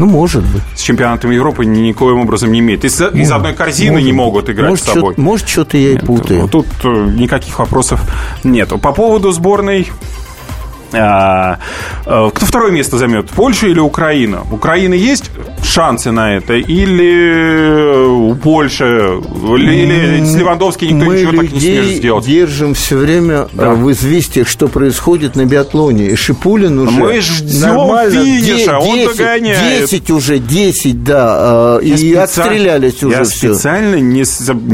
[0.00, 0.62] Ну, может быть.
[0.74, 2.86] с чемпионатом Европы никоим образом не имеет.
[2.86, 5.12] Из, из одной корзины Может не могут играть может, с собой.
[5.12, 6.48] Что, может, что-то я и путаю.
[6.48, 8.00] Тут э, никаких вопросов
[8.42, 8.70] нет.
[8.80, 9.88] По поводу сборной...
[10.92, 11.58] а,
[12.06, 13.28] э, Кто второе место займет?
[13.30, 14.42] Польша или Украина?
[14.50, 15.30] Украины есть
[15.62, 16.54] шансы на это?
[16.54, 19.20] Или у Польши?
[19.56, 22.26] Или, или с Левандовски никто Мы ничего так не сможет сделать?
[22.26, 23.66] держим все время Да.
[23.66, 26.06] э, в известиях, что происходит на биатлоне.
[26.08, 29.80] И Шипулин уже Мы ждем нормально финиша, он 10, догоняет.
[29.90, 31.78] 10 уже, 10, да.
[31.82, 33.54] э, Я И отстрелялись уже Я все.
[33.54, 34.24] специально не,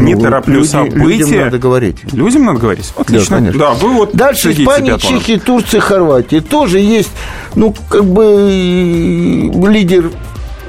[0.03, 1.05] не Ну, тороплю люди- события.
[1.25, 1.97] Людям надо говорить.
[2.13, 2.93] Людям надо говорить?
[2.97, 3.37] Отлично.
[3.37, 3.59] конечно.
[3.59, 4.99] Да, вы вот Дальше Испания.
[4.99, 6.06] Чехия, Турция, Хорватия.
[6.49, 7.11] Тоже есть,
[7.55, 10.11] ну, как бы лидер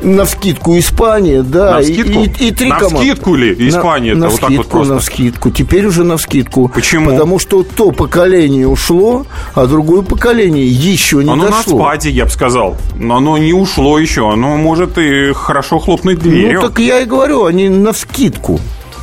[0.03, 2.19] на вскидку Испания, да, На и- вскидку?
[2.23, 2.97] И, и три На команды.
[2.99, 4.13] вскидку ли Испания?
[4.13, 4.93] На, Это вот так вот вскидку, просто?
[4.93, 5.49] на вскидку.
[5.49, 6.67] Теперь уже на вскидку.
[6.69, 7.09] Почему?
[7.11, 11.79] Потому что то поколение ушло, а другое поколение еще не Оно на дошло.
[11.79, 12.77] спаде, я бы сказал.
[12.95, 14.31] Но оно не ушло еще.
[14.31, 16.61] Оно может и хорошо хлопнуть дверью.
[16.61, 18.59] Ну, так я и говорю, они на вскидку.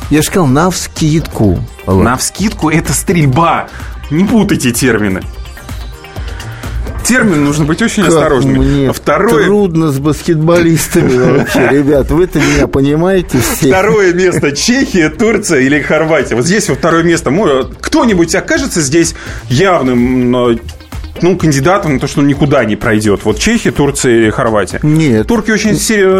[0.09, 1.59] Я же сказал, на вскидку.
[1.85, 2.03] Алло.
[2.03, 3.67] На вскидку это стрельба.
[4.11, 5.21] Не путайте термины.
[7.07, 8.55] Термин нужно быть очень Как осторожным.
[8.55, 12.09] мне А Второе, трудно с баскетболистами вообще, ребят.
[12.11, 13.67] Вы-то меня понимаете все.
[13.69, 16.35] Второе место Чехия, Турция или Хорватия.
[16.35, 17.31] Вот здесь вот второе место.
[17.81, 19.15] Кто-нибудь окажется здесь
[19.49, 20.31] явным
[21.21, 23.21] ну, кандидатом на то, что он никуда не пройдет.
[23.23, 24.79] Вот Чехия, Турция или Хорватия.
[24.83, 25.27] Нет.
[25.27, 25.77] Турки очень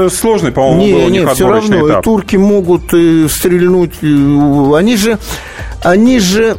[0.09, 1.87] сложный, по-моему, был Не, у них не, все равно.
[1.89, 2.03] Этап.
[2.03, 3.95] турки могут э, стрельнуть.
[4.01, 5.17] э, Они же,
[5.85, 6.57] они же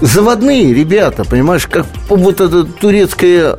[0.00, 3.56] заводные ребята, понимаешь, как вот эта турецкая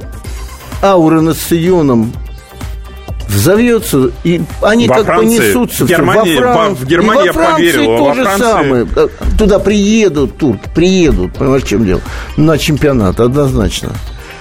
[0.84, 2.14] аура над стадионом
[3.28, 5.86] взовьется, и они Во как Франции, понесутся.
[5.86, 8.88] Германии, во, Фран- в Германии и во Франции поверил, а то во же Франции- самое.
[8.96, 12.02] Э, Туда приедут турки, приедут, понимаешь, чем дело?
[12.38, 13.90] На чемпионат, однозначно.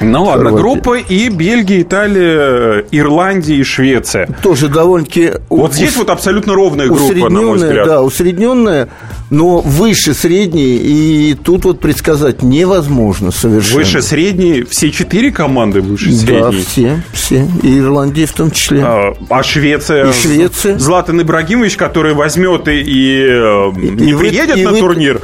[0.01, 0.63] Ну ладно, Хорватия.
[0.63, 4.29] группа и Бельгия, Италия, Ирландия и Швеция.
[4.43, 5.33] Тоже довольно-таки...
[5.51, 7.87] Вот здесь вот абсолютно ровная группа, на мой усредненная, взгляд.
[7.87, 8.89] да, усредненная,
[9.31, 13.79] но выше средней, и тут вот предсказать невозможно совершенно.
[13.81, 16.17] Выше средней, все четыре команды выше Да,
[16.51, 16.65] средней.
[16.67, 18.83] все, все, и Ирландия в том числе.
[18.85, 20.09] А, а Швеция?
[20.09, 20.79] И Швеция.
[20.79, 25.21] Златан Ибрагимович, который возьмет и, и, э, не и приедет и на вы- турнир.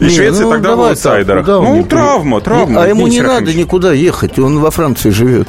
[0.00, 1.46] И Не, Швеция ну, тогда в аутсайдерах.
[1.46, 2.44] так, Ну, не травма, приедет?
[2.44, 2.82] травма.
[2.82, 5.46] А ему Евгений не надо никуда ехать, он во Франции живет.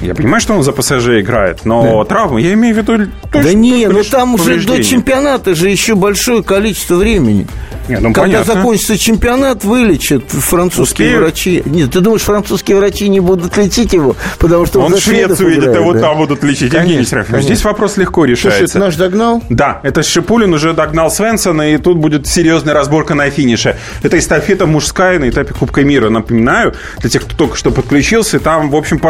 [0.00, 3.86] Я понимаю, что он за ПСЖ играет, но травма, я имею в виду Да не,
[3.86, 7.46] ну там уже до чемпионата же еще большое количество времени.
[7.88, 8.54] Не, ну, Когда понятно.
[8.54, 11.22] закончится чемпионат, вылечат французские Успеют?
[11.22, 11.62] врачи.
[11.66, 15.76] Нет, ты думаешь, французские врачи не будут лечить его, потому что он, Он Швецию едет,
[15.78, 16.00] вот да?
[16.02, 16.70] там будут лечить.
[16.70, 17.54] Конечно, Евгений Серафимович, конечно.
[17.54, 18.64] здесь вопрос легко Слушай, решается.
[18.64, 19.42] это наш догнал?
[19.48, 23.76] Да, это Шипулин уже догнал Свенсона, и тут будет серьезная разборка на финише.
[24.04, 26.08] Это эстафета мужская на этапе Кубка мира.
[26.08, 29.00] Напоминаю, для тех, кто только что подключился, там, в общем,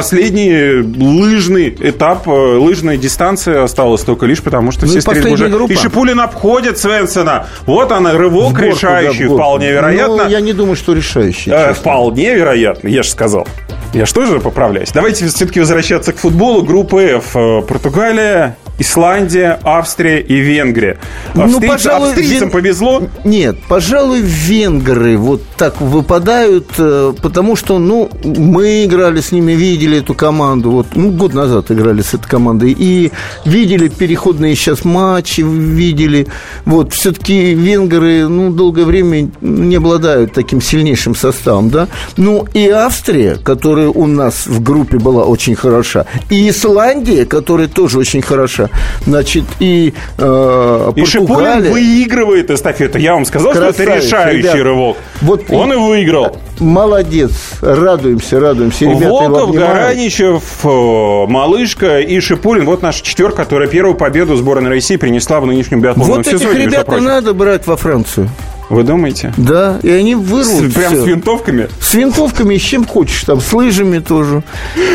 [0.81, 5.49] лыжный этап, э, лыжная дистанция осталась только лишь потому, что Ну все стрельбы уже...
[5.49, 5.73] группа.
[5.73, 7.47] И Шипулин обходит Свенсона.
[7.67, 10.25] Вот она, рывок горку, решающий, да, вполне вероятно.
[10.25, 11.51] Ну, я не думаю, что решающий.
[11.51, 13.47] Э, вполне вероятно, я же сказал.
[13.93, 14.91] Я же тоже поправляюсь.
[14.93, 16.63] Давайте все-таки возвращаться к футболу.
[16.63, 17.37] Группа F.
[17.37, 20.99] Э, Португалия, Исландия, Австрия и Венгрия.
[21.35, 23.03] Ну, пожалуй, австрийцам вен- повезло.
[23.25, 29.99] Нет, пожалуй, венгры вот так выпадают, э, потому что, ну, мы играли с ними, видели
[29.99, 33.13] эту команду, вот, ну, год назад играли с этой командой, и
[33.45, 36.27] видели переходные сейчас матчи, видели,
[36.65, 43.37] вот, все-таки венгры, ну, долгое время не обладают таким сильнейшим составом, да, ну, и Австрия,
[43.37, 48.69] которая у нас в группе была очень хороша, и Исландия, которая тоже очень хороша,
[49.07, 52.99] значит, и э, И Шипулин выигрывает эстафету.
[52.99, 54.55] Я вам сказал, что это Красавец, решающий ребят.
[54.57, 54.97] рывок.
[55.21, 56.37] Вот Он и выиграл.
[56.59, 58.85] Молодец, радуемся, радуемся.
[58.85, 59.55] Ребята Волков.
[59.55, 62.67] Гараничев, э, Малышка и Шипулин.
[62.67, 66.45] Вот наша четверка, которая первую победу сборной России принесла в нынешнем биатлонном Вот сезоне.
[66.45, 68.29] этих между ребят надо брать во Францию.
[68.71, 69.35] Вы думаете?
[69.37, 71.05] Да, и они вырвут С- Прям всё.
[71.05, 71.69] с винтовками?
[71.81, 74.43] С винтовками, с чем хочешь, там, с лыжами тоже.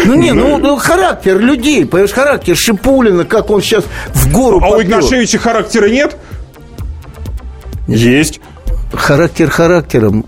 [0.06, 4.68] Ну, не, ну, ну, характер людей, понимаешь, характер Шипулина, как он сейчас в гору А
[4.68, 4.82] у попёр.
[4.84, 6.18] Игнашевича характера нет?
[7.88, 8.40] Есть.
[8.94, 10.24] Характер характером,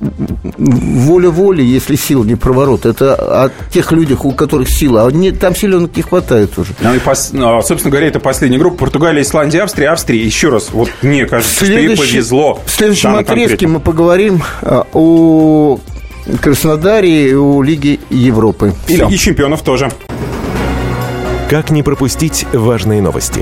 [0.58, 2.86] воля воли, если сил не проворот.
[2.86, 5.08] Это о тех людях, у которых сила.
[5.08, 6.74] А не, там силенок не хватает уже.
[6.82, 8.78] Ну, и пос- ну, собственно говоря, это последняя группа.
[8.80, 10.24] Португалия, Исландия, Австрия, Австрия.
[10.24, 12.60] Еще раз, вот мне кажется, что ей повезло.
[12.66, 13.68] В следующем отрезке конкретно.
[13.70, 15.80] мы поговорим а, о
[16.42, 18.74] Краснодаре и о Лиге Европы.
[18.88, 18.98] И.
[18.98, 19.90] Лиги чемпионов тоже.
[21.50, 23.42] Как не пропустить важные новости?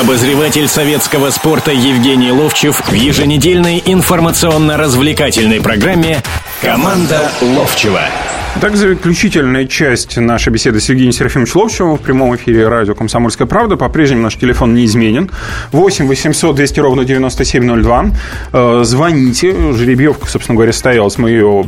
[0.00, 6.22] Обозреватель советского спорта Евгений Ловчев в еженедельной информационно-развлекательной программе
[6.62, 8.02] «Команда Ловчева».
[8.60, 13.76] Так, заключительная часть нашей беседы с Евгением Серафимовичем Ловчевым в прямом эфире радио «Комсомольская правда».
[13.76, 15.32] По-прежнему наш телефон не изменен.
[15.72, 18.06] 8 800 200 ровно 9702.
[18.52, 19.72] Э, Звоните.
[19.72, 21.18] Жеребьевка, собственно говоря, состоялась.
[21.18, 21.64] Мы ее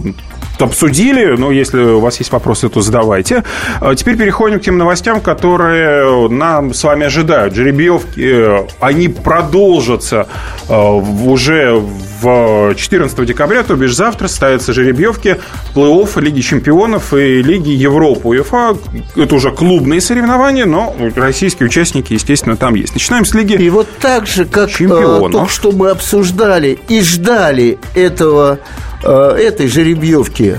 [0.62, 3.44] обсудили, но если у вас есть вопросы, то задавайте.
[3.80, 7.54] А Теперь переходим к тем новостям, которые нам с вами ожидают.
[7.54, 10.26] Жеребьевки, э, они продолжатся
[10.68, 11.80] э, уже
[12.20, 15.38] в 14 декабря, то бишь завтра, ставятся жеребьевки
[15.74, 18.28] плей-офф Лиги Чемпионов и Лиги Европы.
[18.28, 18.76] УЕФА–
[19.16, 22.94] это уже клубные соревнования, но российские участники, естественно, там есть.
[22.94, 25.32] Начинаем с Лиги И вот так же, как э, Чемпионов.
[25.32, 28.58] только что мы обсуждали и ждали этого,
[29.08, 30.56] этой жеребьевки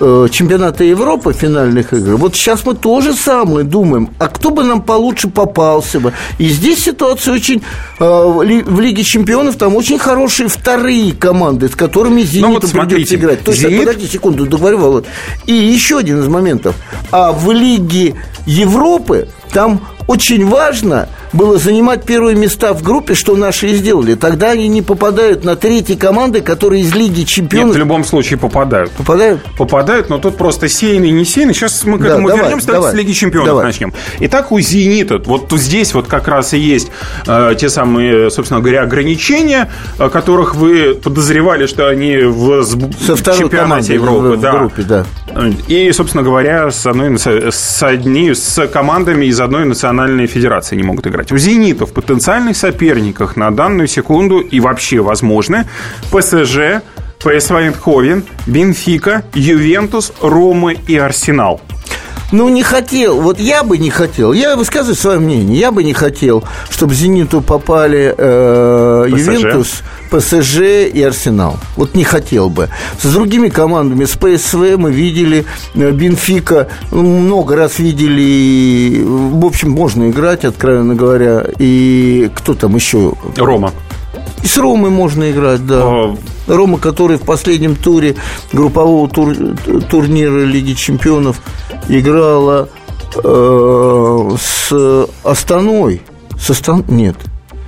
[0.00, 4.64] э, чемпионата Европы финальных игр, вот сейчас мы то же самое думаем, а кто бы
[4.64, 6.12] нам получше попался бы.
[6.38, 7.62] И здесь ситуация очень...
[7.98, 12.94] э, в Лиге чемпионов там очень хорошие вторые команды, с которыми «Зениту» Ну вот смотрите,
[12.94, 13.44] придется играть.
[13.44, 15.04] То есть, «Зенит» подожди секунду, договорю, Володь.
[15.46, 16.76] И еще один из моментов.
[17.10, 18.14] А в Лиге
[18.46, 24.16] Европы там очень важно было занимать первые места в группе, что наши и сделали.
[24.16, 28.36] Тогда они не попадают на третьи команды, которые из Лиги Нет, Чемпионов в любом случае
[28.36, 28.90] попадают.
[28.90, 29.40] попадают.
[29.56, 31.54] попадают, но тут просто сеянный, не сеянный.
[31.54, 33.64] Сейчас мы к Да, этому давай, вернемся, давай, с Лиги Чемпионов давай.
[33.66, 33.92] начнем.
[34.18, 36.90] Итак, у «Зенита», вот здесь вот как раз и есть
[37.28, 39.70] э, те самые, собственно говоря, ограничения,
[40.00, 42.76] э, которых вы подозревали, что они в Со
[43.16, 44.18] чемпионате командой Европы.
[44.30, 44.52] в, в да.
[44.58, 45.06] группе, да.
[45.68, 51.06] И, собственно говоря, с, одной, с, одни, с командами из одной национальной федерации не могут
[51.06, 51.32] играть.
[51.32, 55.66] У «Зенита» в потенциальных соперниках на данную секунду и вообще возможны
[56.10, 56.82] ПСЖ,
[57.18, 61.60] ПСВ Эйндховен, Бенфика, Ювентус, Рома и Арсенал.
[62.32, 63.20] Ну, не хотел.
[63.20, 64.32] Вот я бы не хотел.
[64.32, 65.58] Я высказываю свое мнение.
[65.58, 69.18] Я бы не хотел, чтобы «Зениту» попали э, ПСЖ.
[69.18, 70.58] Ювентус, ПСЖ
[70.92, 71.56] и Арсенал.
[71.76, 72.68] Вот не хотел бы.
[73.00, 79.02] С другими командами, с ПСВ мы видели, э, Бенфика, ну, много раз видели.
[79.04, 81.46] В общем, можно играть, откровенно говоря.
[81.58, 83.14] И кто там еще?
[83.36, 83.72] Рома.
[84.42, 85.84] И с Ромой можно играть, да.
[85.84, 88.16] О, Рома, который в последнем туре
[88.52, 89.36] группового тур-
[89.90, 91.40] турнира Лиги Чемпионов
[91.88, 92.68] играла
[93.22, 96.02] э, с Астаной.
[96.38, 96.84] С Астан...
[96.88, 97.16] Нет.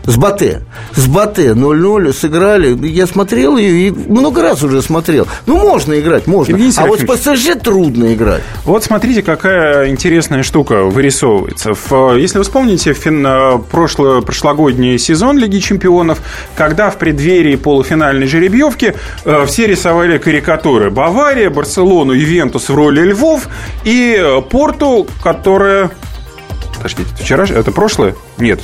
[0.05, 0.63] С Батэ.
[0.97, 2.77] С Батэ 0-0 сыграли.
[2.89, 5.29] Я смотрел ее и много раз уже смотрел.
[5.47, 6.53] Ну, можно играть, можно.
[6.53, 7.05] Евгений а вот с.
[7.05, 8.43] ПСЖ трудно играть.
[8.65, 11.75] Вот смотрите, какая интересная штука вырисовывается.
[12.17, 16.21] Если вы вспомните фин- э, прошло- прошлогодний сезон Лиги Чемпионов,
[16.57, 20.91] когда в преддверии полуфинальной жеребьевки э, все рисовали карикатуры.
[20.91, 23.49] Бавария, Барселону, Ювентус в роли львов
[23.85, 25.91] и э, Порту, которая...
[26.77, 27.45] Подождите, вчера...
[27.45, 28.17] Это прошлое?
[28.39, 28.61] Нет.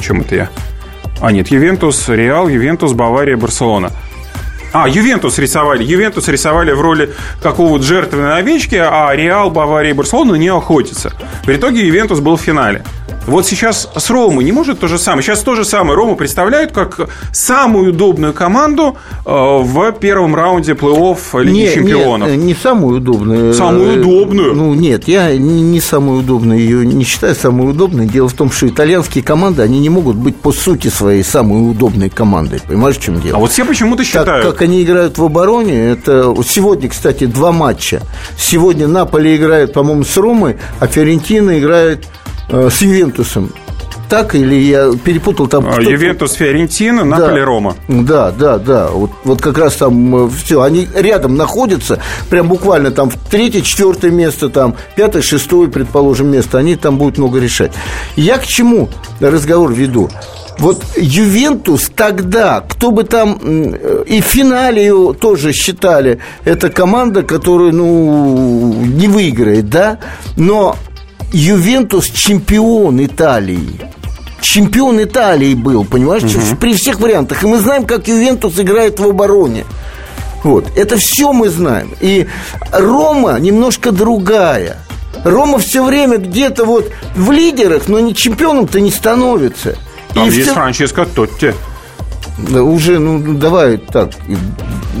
[0.00, 0.48] Чем это я?
[1.20, 3.90] А нет, Ювентус, Реал, Ювентус, Бавария, Барселона.
[4.72, 5.82] А, Ювентус рисовали.
[5.84, 11.12] Ювентус рисовали в роли какого-то жертвенной овечки, а Реал, Бавария и Барселона не охотятся.
[11.44, 12.84] В итоге Ювентус был в финале.
[13.28, 15.22] Вот сейчас с Ромой не может то же самое.
[15.22, 21.42] Сейчас то же самое Рому представляют как самую удобную команду э, в первом раунде плей-офф
[21.42, 22.30] Лиги Не, Чемпионов.
[22.30, 23.52] Не, не самую удобную.
[23.52, 24.54] Самую удобную?
[24.54, 28.06] Ну, нет, я не, самую удобную ее не считаю самой удобной.
[28.06, 32.08] Дело в том, что итальянские команды, они не могут быть по сути своей самой удобной
[32.08, 32.62] командой.
[32.66, 33.36] Понимаешь, в чем дело?
[33.36, 34.46] А вот все почему-то считают.
[34.46, 38.02] как они играют в обороне, это сегодня, кстати, два матча.
[38.36, 42.06] Сегодня Наполе играет, по-моему, с Ромой, а Фиорентина играет
[42.50, 43.52] э, с Ювентусом.
[44.08, 45.66] Так или я перепутал там?
[45.68, 47.18] А, кто-то- Ювентус, Фиорентина, Да.
[47.18, 47.76] Наполе, Рома.
[47.88, 48.88] Да, да, да.
[48.88, 50.62] Вот, вот как раз там все.
[50.62, 52.00] Они рядом находятся,
[52.30, 56.56] прям буквально там в третье, четвертое место, там пятое, шестое, предположим, место.
[56.56, 57.72] Они там будут много решать.
[58.16, 58.88] Я к чему
[59.20, 60.08] разговор веду?
[60.58, 67.22] Вот Ювентус тогда, кто бы там э, и в финале его тоже считали, это команда,
[67.22, 69.98] которая, ну, не выиграет, да?
[70.36, 70.76] Но
[71.32, 73.80] Ювентус чемпион Италии.
[74.40, 76.22] Чемпион Италии был, понимаешь,
[76.58, 77.44] при всех вариантах.
[77.44, 79.64] И мы знаем, как Ювентус играет в обороне.
[80.42, 81.94] Вот, это все мы знаем.
[82.00, 82.26] И
[82.72, 84.78] Рома немножко другая.
[85.24, 89.76] Рома все время где-то вот в лидерах, но не чемпионом-то не становится.
[90.14, 91.54] Там И есть всё- Франческо Тотти.
[92.50, 94.10] да, уже, ну, давай так.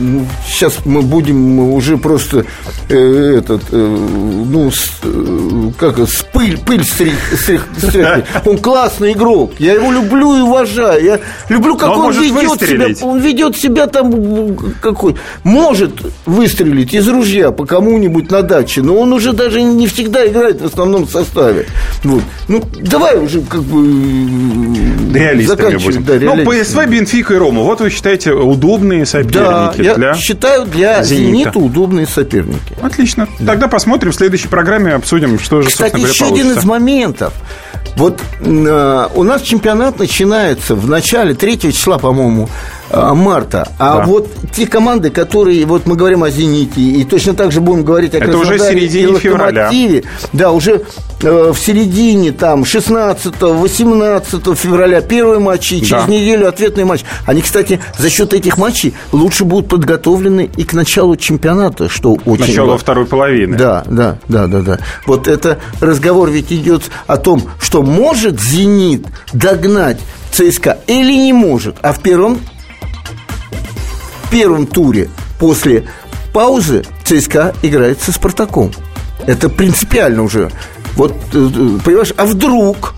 [0.00, 2.44] Ну, сейчас мы будем уже просто
[2.88, 8.24] э, этот, э, ну, с, э, как с пыль, пыль стрих, стрих- стряхивать.
[8.46, 9.52] Он классный игрок.
[9.58, 11.04] Я его люблю и уважаю.
[11.04, 12.48] Я люблю, как Но он он, ведет себя.
[12.48, 13.02] выстрелить.
[13.02, 15.16] Он ведет себя там какой.
[15.42, 20.60] Может выстрелить из ружья по кому-нибудь на даче, но он уже даже не всегда играет
[20.60, 21.66] в основном составе.
[22.04, 22.22] Вот.
[22.46, 23.82] Ну, давай уже как бы
[25.12, 26.04] Реалистами будем.
[26.04, 26.44] Да, ну.
[26.44, 27.62] ПСВ, Бенфика и Рома.
[27.62, 30.14] Вот вы считаете удобные Да, соперники я для...
[30.14, 31.28] считаю для «Зенита».
[31.28, 32.74] «Зенита» удобные соперники.
[32.82, 33.28] Отлично.
[33.44, 37.34] Тогда посмотрим в следующей программе, обсудим, что же, Кстати, собственно говоря, еще один из моментов.
[37.96, 42.48] Вот э, у нас чемпионат начинается в начале 3 числа, по-моему,
[42.92, 43.68] марта.
[43.78, 44.04] А Да.
[44.06, 48.14] вот те команды, которые, вот мы говорим о «Зените», и точно так же будем говорить
[48.14, 49.64] о Это уже Краснодаре середине и февраля.
[49.66, 50.04] «Локомотиве».
[50.32, 50.82] Да, уже
[51.22, 56.10] э, в середине, там, 16-18 февраля первый матч, и через Да.
[56.10, 57.04] неделю ответный матч.
[57.26, 62.46] Они, кстати, за счет этих матчей лучше будут подготовлены и к началу чемпионата, что очень
[62.46, 62.78] Начало важно.
[62.78, 63.56] второй половины.
[63.56, 64.78] Да, да, да, да, да.
[65.06, 69.98] Вот это разговор ведь идет о том, что может Зенит догнать
[70.32, 71.76] ЦСКА или не может.
[71.82, 72.38] А в первом,
[74.28, 75.08] в первом туре
[75.38, 75.88] после
[76.34, 78.72] паузы ЦСКА играет со Спартаком.
[79.26, 80.50] Это принципиально уже.
[80.96, 82.94] Вот, э, э, понимаешь, а вдруг,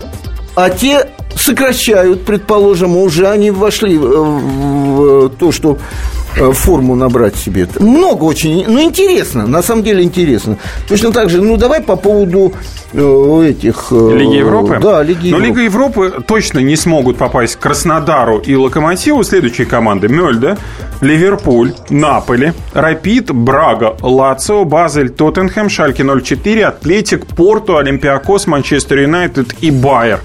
[0.55, 5.77] а те сокращают, предположим, уже они вошли в, в то, что э,
[6.53, 7.67] форму набрать себе.
[7.79, 10.57] Много очень, ну, интересно, на самом деле интересно.
[10.87, 12.53] Точно так же, ну, давай по поводу
[12.93, 13.87] э, этих...
[13.91, 14.79] э, Лиги Европы?
[14.81, 15.45] Да, Лиги Но Европы.
[15.47, 20.07] Лига Европы точно не смогут попасть к Краснодару и Локомотиву следующие команды.
[20.07, 20.57] Мельда,
[21.01, 29.71] Ливерпуль, Наполи, Рапид, Брага, Лацио, Базель, Тоттенхэм, Шальки 04, Атлетик, Порту, Олимпиакос, Манчестер Юнайтед и
[29.71, 30.19] Байер.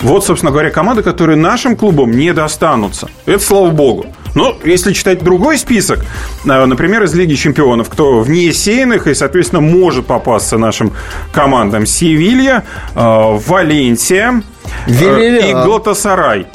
[0.00, 3.08] Вот, собственно говоря, команды, которые нашим клубам не достанутся.
[3.24, 4.06] Это слава богу.
[4.34, 6.00] Но если читать другой список,
[6.44, 10.92] э, например, из Лиги Чемпионов, кто вне сеянных и, соответственно, может попасться нашим
[11.32, 12.64] командам Севилья,
[12.94, 12.98] э,
[13.46, 14.42] Валенсия
[14.86, 15.62] э, Вильяреал.
[15.62, 16.46] и Глотасарай.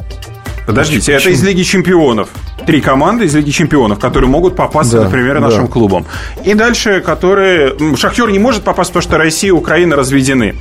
[0.68, 2.30] Подождите, это из Лиги Чемпионов.
[2.70, 5.40] Три команды из Лиги Чемпионов, которые могут попасться, Да, например, да.
[5.48, 6.06] нашим клубам.
[6.44, 7.76] И дальше, которые...
[7.96, 10.54] Шахтер не может попасть, потому что Россия и Украина разведены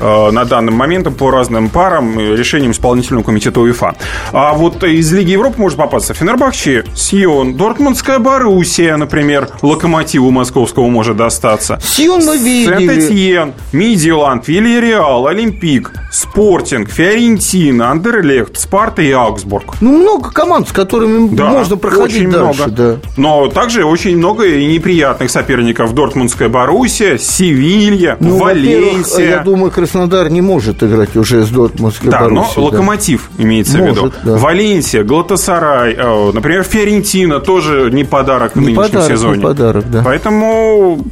[0.00, 3.94] э, на данный момент по разным парам решением исполнительного комитета УЕФА.
[4.32, 11.18] А вот из Лиги Европы может попасться Фенербахче, Сион, Дортмундская Боруссия, например, Локомотиву московского может
[11.18, 11.78] достаться.
[11.82, 12.86] Сион мы видели.
[12.86, 19.74] Сент-Этьен, Мидиоланд, Вильяреал, Олимпик, Спортинг, Фиорентина, Андерлехт, Спарта и Аугсбург.
[19.80, 22.62] Ну, много команд, с которыми Да, можно проходить очень дальше.
[22.62, 22.70] много.
[22.70, 22.96] Да.
[23.16, 25.94] Но также очень много и неприятных соперников.
[25.94, 29.28] Дортмундская Боруссия, Севилья, Ну, Валенсия.
[29.30, 32.62] я думаю, Краснодар не может играть уже с Дортмундской Да, но Боруссией, да.
[32.62, 34.12] Локомотив имеется в Может, виду.
[34.24, 34.36] да.
[34.38, 39.42] Валенсия, Глотасарай, э, например, Фиорентина тоже не подарок в Не нынешнем подарок, не сезоне.
[39.42, 40.02] подарок, да.
[40.04, 41.04] Поэтому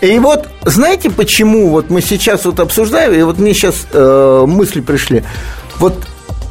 [0.00, 4.80] И вот, знаете, почему вот мы сейчас вот обсуждаем, и вот мне сейчас э, мысли
[4.80, 5.22] пришли.
[5.78, 5.94] Вот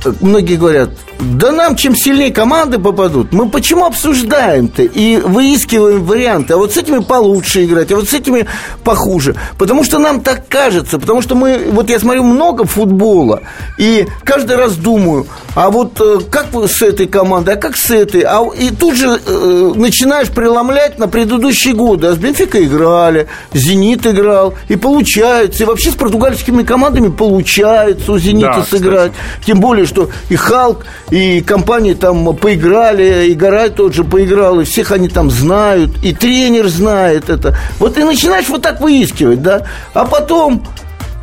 [0.05, 0.89] э, многие говорят,
[1.24, 6.78] да нам чем сильнее команды попадут, мы почему обсуждаем-то и выискиваем варианты, а вот с
[6.78, 8.45] этими получше играть, а вот с этими
[8.84, 9.36] похуже.
[9.57, 13.43] Потому что нам так кажется, потому что мы, вот я смотрю много футбола,
[13.78, 18.21] и каждый раз думаю, а вот э, как с этой командой, а как с этой,
[18.21, 24.05] а, и тут же э, начинаешь преломлять на предыдущие годы, а с Бенфика играли, Зенит
[24.05, 29.11] играл, и получается, и вообще с португальскими командами получается у Зенита Да, сыграть,
[29.45, 34.64] тем более, что и Халк, и компании там поиграли, и Гарай тот же поиграл, и
[34.64, 37.55] всех они там знают, и тренер знает это.
[37.78, 40.66] Вот и начинаешь вот так выискивать, да, а потом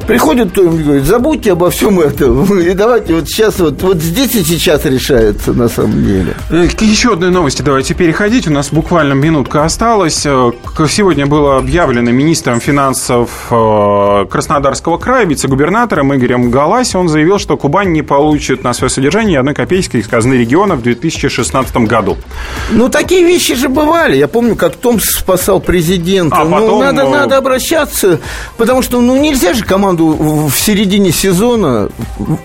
[0.06, 2.58] Приходит кто-нибудь говорит, забудьте обо всем этом.
[2.60, 6.34] И давайте вот сейчас вот, вот здесь и сейчас решается на самом деле.
[6.50, 8.48] Э, К еще одной новости давайте переходить.
[8.48, 10.24] У нас буквально минутка осталась.
[10.26, 10.50] Э,
[10.88, 16.96] Сегодня было объявлено министром финансов э, Краснодарского края, вице-губернатором Игорем Галаси.
[16.96, 20.74] Он заявил, что Кубань не получит на свое содержание ни одной копейки из казны региона
[20.74, 22.16] в 2016 году.
[22.70, 24.16] Ну, такие вещи же бывали.
[24.16, 26.36] Я помню, как Томс спасал президента.
[26.36, 28.18] А ну, потом, надо, э, надо обращаться,
[28.56, 31.88] потому что, ну, нельзя же команду в середине сезона...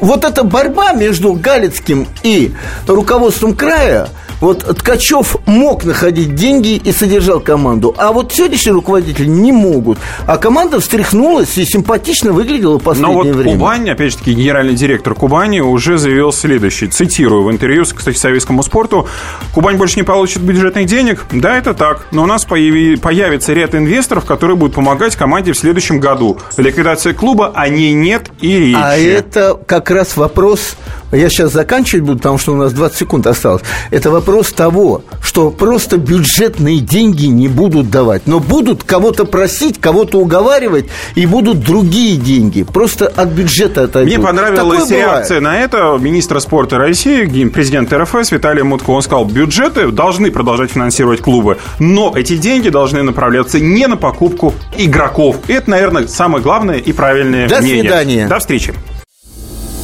[0.02, 2.54] Вот эта борьба между Галицким и
[2.88, 4.10] руководством края,
[4.42, 9.98] вот Ткачев мог находить деньги и содержал команду, а вот сегодняшние руководители не могут.
[10.28, 13.58] А команда встряхнулась и симпатично выглядела в Но последнее вот время.
[13.58, 16.90] Кубань, опять же таки, генеральный директор Кубани уже заявил следующее.
[16.90, 19.08] Цитирую в интервью, кстати, советскому спорту.
[19.54, 21.26] Кубань больше не получит бюджетных денег.
[21.32, 22.08] Да, это так.
[22.12, 26.40] Но у нас появи- появится ряд инвесторов, которые будут помогать команде в следующем году.
[26.58, 28.78] Ликвидация клуба о ней нет и речи.
[28.80, 30.76] А это как раз вопрос,
[31.12, 33.62] я сейчас заканчивать буду, потому что у нас 20 секунд осталось.
[33.92, 40.20] Это вопрос того, что просто бюджетные деньги не будут давать, но будут кого-то просить, кого-то
[40.20, 40.86] уговаривать,
[41.16, 42.64] и будут другие деньги.
[42.64, 44.14] Просто от бюджета отойдут.
[44.16, 44.96] Мне понравилась Такое бывает.
[44.98, 48.92] реакция на это министра спорта России, президент РФС Виталий Мутко.
[48.92, 54.54] Он сказал, бюджеты должны продолжать финансировать клубы, но эти деньги должны направляться не на покупку
[54.78, 55.38] игроков.
[55.48, 57.82] И это, наверное, самое главное и правильное До мнение.
[57.82, 58.28] свидания.
[58.28, 58.74] До встречи.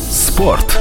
[0.09, 0.80] Спорт